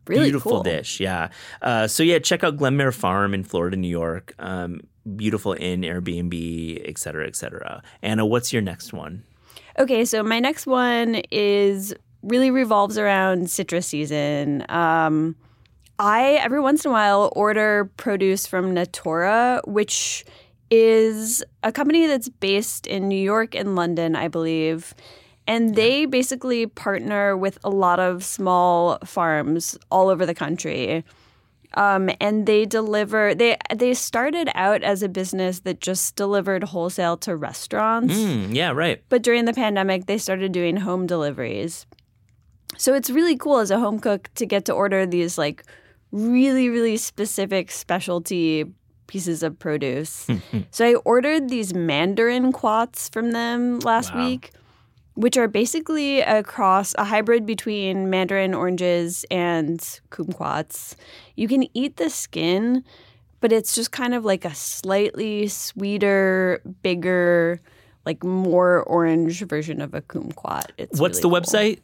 Really 0.08 0.26
beautiful 0.26 0.52
cool. 0.52 0.64
dish, 0.64 1.02
yeah. 1.02 1.30
Uh, 1.62 1.88
so 1.88 2.02
yeah, 2.02 2.20
check 2.20 2.44
out 2.44 2.56
Glenmere 2.56 2.94
Farm 2.94 3.34
in 3.34 3.44
Florida, 3.44 3.76
New 3.76 3.90
York. 3.90 4.34
Um, 4.40 4.80
beautiful 5.16 5.54
inn, 5.54 5.82
Airbnb, 5.82 6.82
et 6.88 6.98
cetera, 6.98 7.28
et 7.28 7.36
cetera. 7.36 7.84
Anna, 8.02 8.26
what's 8.26 8.54
your 8.54 8.62
next 8.62 8.94
one? 8.94 9.24
Okay, 9.78 10.06
so 10.06 10.24
my 10.24 10.40
next 10.40 10.66
one 10.66 11.16
is 11.30 11.94
really 12.24 12.52
revolves 12.52 12.98
around 12.98 13.50
citrus 13.50 13.88
season. 13.88 14.66
Um, 14.70 15.36
I 16.00 16.40
every 16.42 16.62
once 16.62 16.86
in 16.86 16.90
a 16.90 16.94
while 16.94 17.32
order 17.36 17.92
produce 17.98 18.48
from 18.48 18.74
Natoora, 18.74 19.62
which 19.68 20.26
is 20.72 21.44
a 21.64 21.72
company 21.72 22.08
that's 22.08 22.30
based 22.30 22.88
in 22.88 23.08
New 23.08 23.22
York 23.22 23.56
and 23.56 23.76
London, 23.76 24.16
I 24.16 24.30
believe. 24.30 24.94
And 25.48 25.76
they 25.76 26.06
basically 26.06 26.68
partner 26.68 27.38
with 27.38 27.58
a 27.64 27.70
lot 27.70 28.00
of 28.00 28.24
small 28.24 29.00
farms 29.06 29.78
all 29.90 30.10
over 30.10 30.26
the 30.26 30.36
country. 30.36 31.06
Um, 31.74 32.10
and 32.20 32.46
they 32.46 32.66
deliver 32.66 33.36
they 33.36 33.58
they 33.76 33.94
started 33.94 34.50
out 34.56 34.84
as 34.84 35.04
a 35.04 35.10
business 35.10 35.60
that 35.62 35.80
just 35.80 36.16
delivered 36.16 36.64
wholesale 36.64 37.18
to 37.18 37.36
restaurants. 37.36 38.16
Mm, 38.16 38.56
yeah, 38.56 38.72
right. 38.72 39.02
But 39.10 39.22
during 39.22 39.46
the 39.46 39.54
pandemic, 39.54 40.06
they 40.06 40.18
started 40.18 40.52
doing 40.52 40.78
home 40.78 41.08
deliveries. 41.08 41.86
So 42.78 42.94
it's 42.94 43.10
really 43.10 43.36
cool 43.36 43.58
as 43.58 43.72
a 43.72 43.80
home 43.80 44.00
cook 44.00 44.30
to 44.36 44.46
get 44.46 44.66
to 44.66 44.74
order 44.74 45.06
these 45.06 45.38
like 45.38 45.64
really, 46.12 46.70
really 46.70 46.98
specific 46.98 47.72
specialty 47.72 48.66
pieces 49.08 49.44
of 49.44 49.58
produce. 49.58 50.28
so 50.72 50.86
I 50.86 50.96
ordered 51.06 51.50
these 51.50 51.74
mandarin 51.74 52.52
quats 52.52 53.10
from 53.10 53.32
them 53.32 53.80
last 53.80 54.14
wow. 54.14 54.26
week, 54.26 54.52
which 55.18 55.36
are 55.36 55.48
basically 55.48 56.22
a 56.22 56.44
cross, 56.44 56.94
a 57.00 57.04
hybrid 57.04 57.44
between 57.44 58.08
mandarin 58.08 58.54
oranges 58.54 59.26
and 59.32 59.80
kumquats. 60.12 60.96
You 61.36 61.48
can 61.48 61.68
eat 61.76 61.98
the 61.98 62.12
skin, 62.12 62.84
but 63.40 63.52
it's 63.52 63.74
just 63.74 63.92
kind 63.92 64.14
of 64.14 64.24
like 64.24 64.46
a 64.46 64.54
slightly 64.54 65.48
sweeter, 65.48 66.62
bigger, 66.84 67.60
like 68.06 68.24
more 68.24 68.84
orange 68.84 69.44
version 69.44 69.82
of 69.82 69.96
a 69.96 70.02
kumquat. 70.02 70.70
It's 70.78 71.00
What's 71.00 71.18
really 71.18 71.34
the 71.36 71.42
cool. 71.42 71.60
website? 71.60 71.80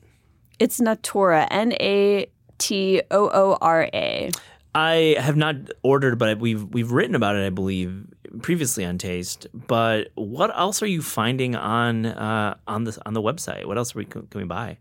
It's 0.60 0.80
Natoora, 0.80 1.48
N 1.50 1.74
A 1.74 2.28
T 2.60 3.02
O 3.10 3.30
O 3.34 3.58
R 3.60 3.90
A. 3.96 4.30
I 4.76 5.16
have 5.20 5.36
not 5.36 5.56
ordered, 5.82 6.20
but 6.20 6.38
we've 6.38 6.64
we've 6.66 6.92
written 6.92 7.16
about 7.16 7.36
it, 7.36 7.46
I 7.46 7.50
believe, 7.50 8.06
previously 8.42 8.86
on 8.86 8.98
Taste. 8.98 9.48
But 9.54 10.10
what 10.16 10.58
else 10.58 10.82
are 10.82 10.88
you 10.88 11.02
finding 11.02 11.56
on 11.56 12.06
uh, 12.06 12.56
on 12.68 12.86
the 12.86 13.00
on 13.06 13.14
the 13.14 13.22
website? 13.22 13.66
What 13.66 13.78
else 13.78 13.96
are 13.96 14.00
we, 14.00 14.06
can 14.06 14.28
we 14.34 14.44
buy? 14.44 14.78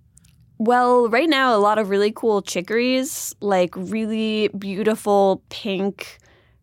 Well, 0.59 1.09
right 1.09 1.29
now, 1.29 1.57
a 1.57 1.59
lot 1.59 1.79
of 1.79 1.91
really 1.91 2.13
cool 2.13 2.41
chicories, 2.41 3.35
like 3.41 3.75
really 3.77 4.49
beautiful 4.49 5.43
pink 5.49 6.19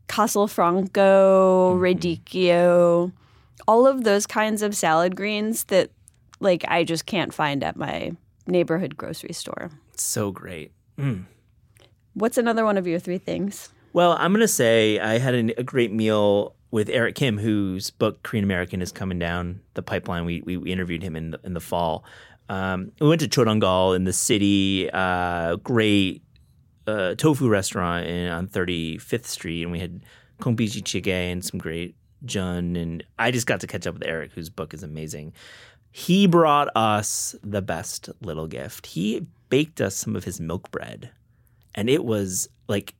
Castelfranco, 0.08 0.90
mm-hmm. 0.90 1.82
radicchio, 1.82 3.12
all 3.68 3.86
of 3.86 4.06
those 4.06 4.26
kinds 4.26 4.62
of 4.62 4.76
salad 4.76 5.16
greens 5.16 5.66
that, 5.66 5.92
like, 6.40 6.64
I 6.68 6.84
just 6.84 7.06
can't 7.06 7.34
find 7.34 7.64
at 7.64 7.76
my 7.76 8.14
neighborhood 8.48 8.96
grocery 8.96 9.34
store. 9.34 9.70
so 9.96 10.32
great. 10.32 10.72
Mm. 10.98 11.26
What's 12.14 12.38
another 12.38 12.66
one 12.66 12.78
of 12.78 12.88
your 12.88 13.00
three 13.00 13.18
things? 13.18 13.70
Well, 13.94 14.16
I'm 14.20 14.32
going 14.32 14.42
to 14.42 14.48
say 14.48 15.00
I 15.00 15.18
had 15.18 15.36
a 15.36 15.64
great 15.64 15.92
meal 15.92 16.56
with 16.72 16.90
Eric 16.90 17.16
Kim, 17.16 17.38
whose 17.38 17.90
book 17.90 18.22
Korean 18.24 18.44
American 18.44 18.82
is 18.82 18.92
coming 18.92 19.20
down 19.20 19.62
the 19.74 19.82
pipeline. 19.82 20.26
We, 20.26 20.42
we, 20.42 20.58
we 20.58 20.72
interviewed 20.72 21.02
him 21.02 21.16
in 21.16 21.32
the, 21.32 21.40
in 21.44 21.54
the 21.54 21.60
fall. 21.60 22.04
Um, 22.48 22.92
we 23.00 23.08
went 23.08 23.22
to 23.22 23.28
Cho 23.28 23.44
Dang 23.44 23.60
Gol 23.60 23.94
in 23.94 24.04
the 24.04 24.14
city, 24.14 24.90
uh, 24.92 25.56
great 25.58 26.24
uh, 26.88 27.16
tofu 27.16 27.48
restaurant 27.48 28.08
in, 28.08 28.30
on 28.30 28.48
35th 28.48 29.26
Street, 29.26 29.64
and 29.64 29.72
we 29.72 29.80
had 29.80 30.02
kongbiji 30.40 30.82
jjigae 30.82 31.32
and 31.32 31.44
some 31.44 31.60
great 31.60 31.96
jun. 32.26 32.76
And 32.76 33.04
I 33.18 33.32
just 33.32 33.46
got 33.46 33.60
to 33.62 33.68
catch 33.68 33.86
up 33.86 33.96
with 33.96 34.06
Eric, 34.06 34.32
whose 34.34 34.50
book 34.50 34.74
is 34.74 34.84
amazing. 34.84 35.34
He 35.92 36.28
brought 36.28 36.70
us 36.76 37.36
the 37.44 37.62
best 37.62 38.10
little 38.22 38.48
gift. 38.48 38.88
He 38.88 39.26
baked 39.50 39.82
us 39.82 39.96
some 39.96 40.16
of 40.16 40.24
his 40.24 40.40
milk 40.40 40.70
bread, 40.72 41.12
and 41.76 41.90
it 41.90 42.04
was 42.04 42.48
like 42.68 42.94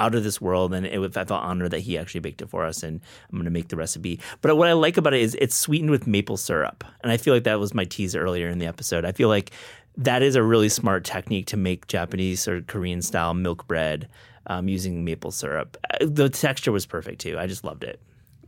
out 0.00 0.14
of 0.14 0.24
this 0.24 0.40
world, 0.40 0.74
and 0.74 0.86
it, 0.86 1.16
I 1.16 1.24
felt 1.24 1.42
honored 1.42 1.70
that 1.70 1.80
he 1.80 1.98
actually 1.98 2.20
baked 2.20 2.42
it 2.42 2.50
for 2.50 2.64
us, 2.64 2.82
and 2.82 3.00
I'm 3.30 3.36
going 3.36 3.44
to 3.44 3.50
make 3.50 3.68
the 3.68 3.76
recipe. 3.76 4.18
But 4.40 4.56
what 4.56 4.68
I 4.68 4.72
like 4.72 4.96
about 4.96 5.14
it 5.14 5.20
is 5.20 5.36
it's 5.40 5.54
sweetened 5.54 5.90
with 5.90 6.06
maple 6.06 6.36
syrup, 6.36 6.84
and 7.02 7.12
I 7.12 7.16
feel 7.16 7.34
like 7.34 7.44
that 7.44 7.60
was 7.60 7.74
my 7.74 7.84
tease 7.84 8.16
earlier 8.16 8.48
in 8.48 8.58
the 8.58 8.66
episode. 8.66 9.04
I 9.04 9.12
feel 9.12 9.28
like 9.28 9.52
that 9.96 10.22
is 10.22 10.34
a 10.34 10.42
really 10.42 10.68
smart 10.68 11.04
technique 11.04 11.46
to 11.46 11.56
make 11.56 11.86
Japanese 11.86 12.48
or 12.48 12.62
Korean 12.62 13.02
style 13.02 13.34
milk 13.34 13.66
bread 13.68 14.08
um, 14.46 14.68
using 14.68 15.04
maple 15.04 15.30
syrup. 15.30 15.76
Uh, 15.90 16.06
the 16.06 16.28
texture 16.28 16.72
was 16.72 16.86
perfect 16.86 17.20
too. 17.20 17.38
I 17.38 17.46
just 17.46 17.64
loved 17.64 17.84
it. 17.84 18.00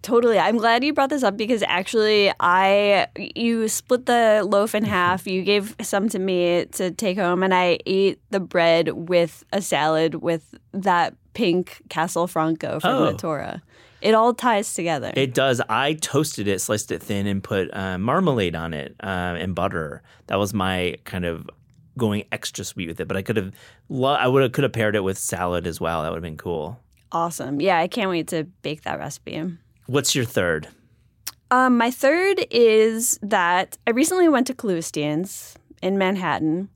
Totally. 0.03 0.39
I'm 0.39 0.57
glad 0.57 0.83
you 0.83 0.93
brought 0.93 1.11
this 1.11 1.23
up 1.23 1.37
because 1.37 1.63
actually 1.63 2.33
I 2.41 3.07
you 3.17 3.69
split 3.69 4.07
the 4.07 4.45
loaf 4.45 4.75
in 4.75 4.85
half. 4.85 5.29
You 5.29 5.43
gave 5.43 5.77
some 5.81 6.09
to 6.09 6.19
me 6.19 6.67
to 6.73 6.91
take 6.91 7.19
home 7.19 7.43
and 7.45 7.55
I 7.55 7.79
ate 7.87 8.21
the 8.31 8.41
bread 8.41 8.89
with 8.89 9.45
a 9.53 9.63
salad 9.63 10.17
with 10.17 10.55
that 10.73 11.15
pink 11.35 11.83
Castelfranco 11.89 12.81
from 12.81 12.95
oh. 12.95 13.13
Natoora. 13.13 13.63
It 14.01 14.15
all 14.15 14.35
ties 14.35 14.75
together. 14.75 15.13
It 15.15 15.33
does. 15.33 15.61
I 15.69 15.95
toasted 15.95 16.49
it, 16.49 16.61
sliced 16.61 16.91
it 16.91 17.01
thin, 17.01 17.29
and 17.29 17.43
put 17.43 17.73
uh, 17.73 17.99
marmalade 17.99 18.57
on 18.57 18.75
it 18.75 18.97
uh, 19.01 19.07
and 19.39 19.55
butter. 19.55 20.03
That 20.27 20.41
was 20.41 20.53
my 20.53 20.97
kind 21.05 21.25
of 21.25 21.49
going 21.97 22.25
extra 22.33 22.65
sweet 22.65 22.89
with 22.89 23.01
it. 23.01 23.07
But 23.07 23.17
I 23.17 23.23
could 23.23 23.37
have, 23.37 23.53
I 24.05 24.27
would 24.27 24.43
have 24.43 24.51
could 24.51 24.65
have 24.65 24.73
paired 24.73 24.97
it 24.97 25.05
with 25.05 25.19
salad 25.19 25.69
as 25.69 25.81
well. 25.81 26.03
That 26.03 26.11
would 26.11 26.17
have 26.17 26.23
been 26.23 26.37
cool. 26.37 26.81
Awesome. 27.13 27.61
Yeah, 27.61 27.79
I 27.79 27.87
can't 27.87 28.11
wait 28.11 28.27
to 28.29 28.45
bake 28.63 28.83
that 28.83 28.99
recipe. 28.99 29.41
What's 29.93 30.15
your 30.15 30.25
third? 30.25 30.69
Um, 31.51 31.77
my 31.77 31.91
third 31.91 32.47
is 32.51 33.19
that 33.21 33.77
I 33.87 33.91
recently 33.91 34.27
went 34.27 34.47
to 34.47 34.55
Kalustyan's 34.55 35.55
in 35.83 35.99
Manhattan. 35.99 36.71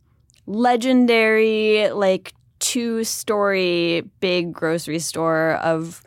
Legendary, 0.44 1.88
like 1.92 2.35
two 2.59 3.05
story 3.05 4.02
big 4.20 4.52
grocery 4.52 4.98
store 4.98 5.52
of 5.62 6.02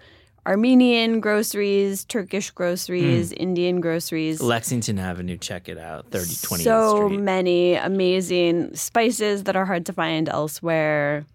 Armenian 0.46 1.20
groceries, 1.20 2.06
Turkish 2.06 2.52
groceries, 2.52 3.32
mm. 3.32 3.38
Indian 3.38 3.82
groceries. 3.82 4.40
Lexington 4.40 5.00
Avenue, 5.00 5.38
check 5.38 5.68
it 5.68 5.80
out. 5.80 6.12
3020 6.12 6.64
So 6.64 7.08
Street. 7.08 7.22
many 7.22 7.74
amazing 7.74 8.76
spices 8.76 9.46
that 9.46 9.56
are 9.56 9.66
hard 9.66 9.88
to 9.88 9.94
find 9.94 10.30
elsewhere. 10.30 11.26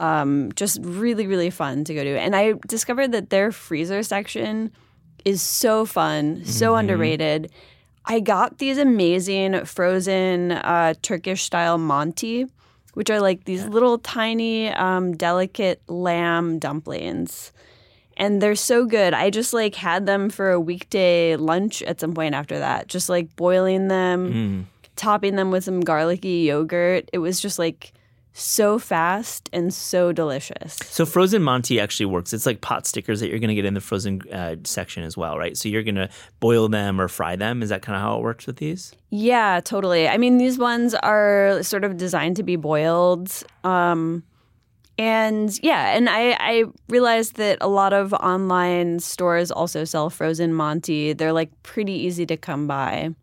Um, 0.00 0.50
just 0.56 0.80
really, 0.82 1.28
really 1.28 1.50
fun 1.50 1.84
to 1.84 1.94
go 1.94 2.02
to. 2.02 2.18
And 2.18 2.34
I 2.34 2.54
discovered 2.66 3.12
that 3.12 3.30
their 3.30 3.52
freezer 3.52 4.02
section 4.02 4.72
is 5.24 5.42
so 5.42 5.84
fun, 5.84 6.44
so 6.44 6.70
mm-hmm. 6.70 6.78
underrated. 6.80 7.52
I 8.04 8.20
got 8.20 8.58
these 8.58 8.78
amazing 8.78 9.64
frozen 9.64 10.52
uh, 10.52 10.94
Turkish 11.02 11.42
style 11.42 11.78
manti, 11.78 12.46
which 12.94 13.10
are 13.10 13.20
like 13.20 13.44
these 13.44 13.64
little 13.66 13.98
tiny, 13.98 14.68
um, 14.70 15.16
delicate 15.16 15.80
lamb 15.88 16.58
dumplings. 16.58 17.52
And 18.16 18.42
they're 18.42 18.54
so 18.54 18.84
good. 18.84 19.14
I 19.14 19.30
just 19.30 19.54
like 19.54 19.74
had 19.74 20.04
them 20.04 20.28
for 20.30 20.50
a 20.50 20.60
weekday 20.60 21.36
lunch 21.36 21.82
at 21.82 22.00
some 22.00 22.12
point 22.12 22.34
after 22.34 22.58
that, 22.58 22.88
just 22.88 23.08
like 23.08 23.34
boiling 23.36 23.88
them, 23.88 24.32
mm. 24.32 24.64
topping 24.96 25.36
them 25.36 25.50
with 25.50 25.64
some 25.64 25.80
garlicky 25.80 26.40
yogurt. 26.40 27.08
It 27.12 27.18
was 27.18 27.40
just 27.40 27.58
like 27.58 27.92
so 28.32 28.78
fast 28.78 29.50
and 29.52 29.72
so 29.72 30.12
delicious. 30.12 30.76
So 30.84 31.04
frozen 31.04 31.44
manti 31.44 31.78
actually 31.78 32.06
works. 32.06 32.32
It's 32.32 32.46
like 32.46 32.60
pot 32.60 32.86
stickers 32.86 33.20
that 33.20 33.28
you're 33.28 33.38
going 33.38 33.48
to 33.48 33.54
get 33.54 33.64
in 33.64 33.74
the 33.74 33.80
frozen 33.80 34.22
uh, 34.32 34.56
section 34.64 35.02
as 35.02 35.16
well, 35.16 35.38
right? 35.38 35.56
So 35.56 35.68
you're 35.68 35.82
going 35.82 35.96
to 35.96 36.08
boil 36.40 36.68
them 36.68 37.00
or 37.00 37.08
fry 37.08 37.36
them. 37.36 37.62
Is 37.62 37.68
that 37.68 37.82
kind 37.82 37.96
of 37.96 38.02
how 38.02 38.16
it 38.16 38.22
works 38.22 38.46
with 38.46 38.56
these? 38.56 38.94
Yeah, 39.10 39.60
totally. 39.62 40.08
I 40.08 40.16
mean, 40.16 40.38
these 40.38 40.58
ones 40.58 40.94
are 40.94 41.62
sort 41.62 41.84
of 41.84 41.96
designed 41.96 42.36
to 42.36 42.42
be 42.42 42.56
boiled. 42.56 43.30
Um, 43.64 44.22
and 44.98 45.58
yeah, 45.62 45.96
and 45.96 46.08
I, 46.08 46.36
I 46.38 46.64
realized 46.88 47.36
that 47.36 47.58
a 47.60 47.68
lot 47.68 47.92
of 47.92 48.12
online 48.14 49.00
stores 49.00 49.50
also 49.50 49.84
sell 49.84 50.10
frozen 50.10 50.56
manti. 50.56 51.12
They're 51.12 51.32
like 51.32 51.50
pretty 51.62 51.92
easy 51.92 52.26
to 52.26 52.36
come 52.36 52.66
by 52.66 53.14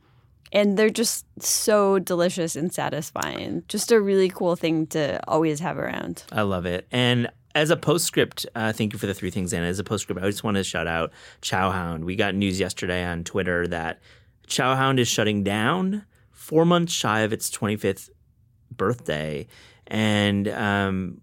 and 0.51 0.77
they're 0.77 0.89
just 0.89 1.25
so 1.41 1.99
delicious 1.99 2.55
and 2.55 2.73
satisfying. 2.73 3.63
Just 3.67 3.91
a 3.91 4.01
really 4.01 4.29
cool 4.29 4.55
thing 4.55 4.88
to 4.88 5.19
always 5.27 5.59
have 5.59 5.77
around. 5.77 6.23
I 6.31 6.41
love 6.41 6.65
it. 6.65 6.88
And 6.91 7.29
as 7.55 7.69
a 7.69 7.77
postscript, 7.77 8.45
uh, 8.55 8.71
thank 8.73 8.93
you 8.93 8.99
for 8.99 9.07
the 9.07 9.13
three 9.13 9.31
things, 9.31 9.53
Anna. 9.53 9.65
As 9.65 9.79
a 9.79 9.83
postscript, 9.83 10.21
I 10.21 10.25
just 10.25 10.43
want 10.43 10.57
to 10.57 10.63
shout 10.63 10.88
out 10.88 11.12
Chowhound. 11.41 12.03
We 12.03 12.15
got 12.15 12.35
news 12.35 12.59
yesterday 12.59 13.03
on 13.03 13.23
Twitter 13.23 13.67
that 13.67 13.99
Chowhound 14.47 14.99
is 14.99 15.07
shutting 15.07 15.43
down 15.43 16.05
four 16.31 16.65
months 16.65 16.93
shy 16.93 17.21
of 17.21 17.33
its 17.33 17.49
25th 17.49 18.09
birthday. 18.75 19.47
And 19.88 20.47
um, 20.47 21.21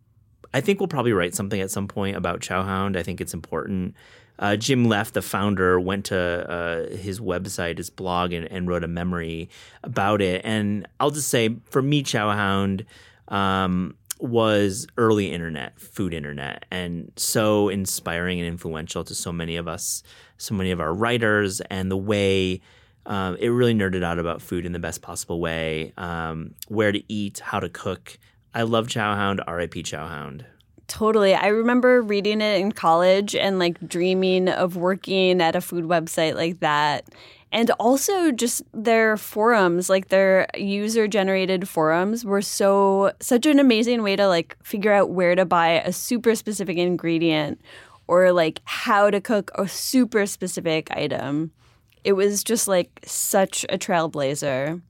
I 0.53 0.61
think 0.61 0.81
we'll 0.81 0.89
probably 0.89 1.13
write 1.13 1.35
something 1.35 1.61
at 1.61 1.71
some 1.71 1.89
point 1.89 2.17
about 2.17 2.41
Chowhound. 2.41 2.97
I 2.97 3.03
think 3.03 3.21
it's 3.21 3.35
important 3.35 3.95
uh, 4.39 4.57
Jim 4.57 4.87
Leff, 4.87 5.13
the 5.13 5.23
founder, 5.23 5.81
went 5.81 6.07
to 6.07 6.19
uh, 6.19 6.97
his 6.97 7.21
website, 7.21 7.79
his 7.79 7.91
blog, 7.91 8.33
and, 8.33 8.51
and, 8.51 8.69
wrote 8.69 8.85
a 8.85 8.89
memory 8.89 9.49
about 9.83 10.21
it. 10.21 10.43
And 10.45 10.87
I'll 11.01 11.11
just 11.11 11.29
say, 11.29 11.57
for 11.65 11.81
me, 11.81 12.03
Chowhound 12.03 12.85
um, 13.29 13.97
was 14.21 14.87
early 14.99 15.33
internet, 15.33 15.81
food 15.81 16.13
internet, 16.13 16.67
and 16.71 17.13
so 17.17 17.69
inspiring 17.69 18.39
and 18.39 18.49
influential 18.49 19.05
to 19.05 19.15
so 19.15 19.33
many 19.33 19.57
of 19.57 19.69
us, 19.69 20.03
so 20.37 20.55
many 20.55 20.71
of 20.71 20.81
our 20.81 20.93
writers, 20.93 21.61
and 21.63 21.91
the 21.91 21.97
way. 21.97 22.61
Um, 23.07 23.37
it 23.37 23.51
really 23.51 23.73
nerded 23.73 24.03
out 24.03 24.19
about 24.19 24.43
food 24.43 24.67
in 24.67 24.73
the 24.73 24.81
best 24.81 25.01
possible 25.01 25.39
way, 25.39 25.93
um, 25.97 26.57
where 26.67 26.91
to 26.91 27.01
eat, 27.07 27.39
how 27.39 27.61
to 27.61 27.69
cook. 27.69 28.19
I 28.53 28.63
love 28.63 28.89
Chowhound, 28.89 29.45
R.I.P. 29.47 29.85
Chowhound. 29.85 30.45
Totally. 30.89 31.35
I 31.35 31.49
remember 31.49 32.01
reading 32.01 32.41
it 32.41 32.61
in 32.61 32.71
college 32.71 33.35
and 33.35 33.59
like 33.59 33.77
dreaming 33.89 34.49
of 34.49 34.77
working 34.77 35.41
at 35.41 35.57
a 35.57 35.61
food 35.61 35.85
website 35.85 36.35
like 36.37 36.61
that. 36.61 37.09
And 37.51 37.71
also 37.81 38.31
just 38.31 38.63
their 38.73 39.17
forums, 39.17 39.89
like 39.89 40.09
their 40.09 40.47
user 40.57 41.09
generated 41.09 41.69
forums 41.69 42.25
were 42.25 42.43
so 42.43 43.13
such 43.21 43.47
an 43.47 43.59
amazing 43.59 44.03
way 44.03 44.15
to 44.15 44.29
like 44.29 44.57
figure 44.63 44.93
out 44.93 45.11
where 45.11 45.35
to 45.35 45.45
buy 45.45 45.81
a 45.81 45.93
super 45.93 46.35
specific 46.35 46.77
ingredient 46.77 47.61
or 48.07 48.33
like 48.33 48.61
how 48.65 49.11
to 49.11 49.21
cook 49.21 49.51
a 49.57 49.67
super 49.67 50.27
specific 50.27 50.89
item. 50.93 51.51
It 52.05 52.13
was 52.13 52.45
just 52.45 52.69
like 52.69 53.01
such 53.05 53.65
a 53.69 53.79
trailblazer. 53.79 54.81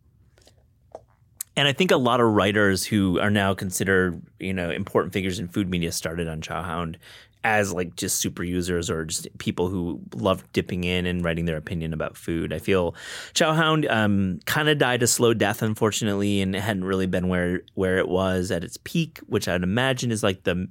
And 1.56 1.66
I 1.66 1.72
think 1.72 1.90
a 1.90 1.96
lot 1.96 2.20
of 2.20 2.32
writers 2.32 2.84
who 2.84 3.18
are 3.18 3.30
now 3.30 3.54
considered, 3.54 4.20
you 4.38 4.52
know, 4.52 4.70
important 4.70 5.12
figures 5.14 5.38
in 5.38 5.48
food 5.48 5.70
media 5.70 5.90
started 5.90 6.28
on 6.28 6.42
Chowhound 6.42 6.96
as 7.44 7.72
like 7.72 7.94
just 7.94 8.18
super 8.18 8.42
users 8.42 8.90
or 8.90 9.04
just 9.04 9.28
people 9.38 9.68
who 9.68 10.00
love 10.16 10.42
dipping 10.52 10.82
in 10.82 11.06
and 11.06 11.24
writing 11.24 11.44
their 11.44 11.56
opinion 11.56 11.92
about 11.92 12.16
food. 12.16 12.52
I 12.52 12.58
feel 12.58 12.94
Chowhound 13.34 13.88
um, 13.88 14.40
kind 14.46 14.68
of 14.68 14.78
died 14.78 15.02
a 15.04 15.06
slow 15.06 15.32
death, 15.32 15.62
unfortunately, 15.62 16.40
and 16.42 16.56
it 16.56 16.60
hadn't 16.60 16.84
really 16.84 17.06
been 17.06 17.28
where 17.28 17.62
where 17.74 17.98
it 17.98 18.08
was 18.08 18.50
at 18.50 18.64
its 18.64 18.78
peak, 18.82 19.20
which 19.28 19.46
I'd 19.46 19.62
imagine 19.62 20.10
is 20.10 20.24
like 20.24 20.42
the 20.42 20.68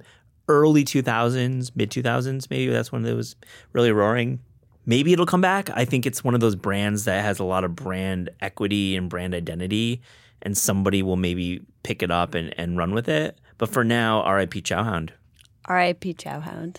early 0.48 0.84
2000s, 0.84 1.72
mid 1.74 1.90
2000s. 1.90 2.50
Maybe 2.50 2.70
that's 2.70 2.92
when 2.92 3.06
it 3.06 3.14
was 3.14 3.36
really 3.72 3.90
roaring. 3.90 4.40
Maybe 4.84 5.14
it'll 5.14 5.26
come 5.26 5.40
back. 5.40 5.70
I 5.70 5.84
think 5.86 6.04
it's 6.04 6.22
one 6.22 6.34
of 6.34 6.40
those 6.40 6.54
brands 6.54 7.06
that 7.06 7.24
has 7.24 7.40
a 7.40 7.44
lot 7.44 7.64
of 7.64 7.74
brand 7.74 8.28
equity 8.40 8.96
and 8.96 9.08
brand 9.08 9.34
identity 9.34 10.02
and 10.42 10.56
somebody 10.56 11.02
will 11.02 11.16
maybe 11.16 11.60
pick 11.82 12.02
it 12.02 12.10
up 12.10 12.34
and, 12.34 12.54
and 12.58 12.76
run 12.76 12.92
with 12.92 13.08
it. 13.08 13.38
But 13.58 13.70
for 13.70 13.84
now, 13.84 14.28
RIP 14.30 14.54
Chowhound. 14.54 15.10
RIP 15.68 16.16
Chowhound. 16.16 16.78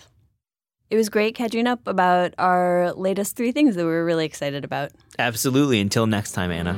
It 0.90 0.96
was 0.96 1.10
great 1.10 1.34
catching 1.34 1.66
up 1.66 1.86
about 1.86 2.32
our 2.38 2.92
latest 2.94 3.36
three 3.36 3.52
things 3.52 3.76
that 3.76 3.84
we 3.84 3.90
were 3.90 4.04
really 4.04 4.24
excited 4.24 4.64
about. 4.64 4.90
Absolutely. 5.18 5.80
Until 5.80 6.06
next 6.06 6.32
time, 6.32 6.50
Anna. 6.50 6.72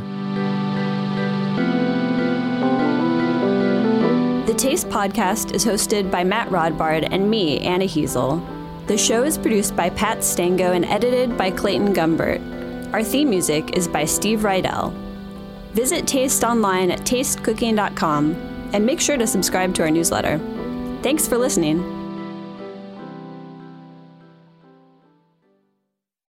The 4.46 4.54
Taste 4.54 4.88
Podcast 4.88 5.54
is 5.54 5.64
hosted 5.64 6.10
by 6.10 6.24
Matt 6.24 6.48
Rodbard 6.48 7.06
and 7.12 7.30
me, 7.30 7.60
Anna 7.60 7.84
Hezel. 7.84 8.44
The 8.88 8.98
show 8.98 9.22
is 9.22 9.38
produced 9.38 9.76
by 9.76 9.90
Pat 9.90 10.24
Stango 10.24 10.72
and 10.72 10.84
edited 10.86 11.38
by 11.38 11.52
Clayton 11.52 11.94
Gumbert. 11.94 12.40
Our 12.92 13.04
theme 13.04 13.30
music 13.30 13.76
is 13.76 13.86
by 13.86 14.04
Steve 14.04 14.40
Rydell. 14.40 15.09
Visit 15.72 16.06
Taste 16.06 16.44
online 16.44 16.90
at 16.90 17.00
tastecooking.com 17.00 18.34
and 18.72 18.86
make 18.86 19.00
sure 19.00 19.16
to 19.16 19.26
subscribe 19.26 19.74
to 19.74 19.82
our 19.82 19.90
newsletter. 19.90 20.38
Thanks 21.02 21.26
for 21.26 21.38
listening. 21.38 21.99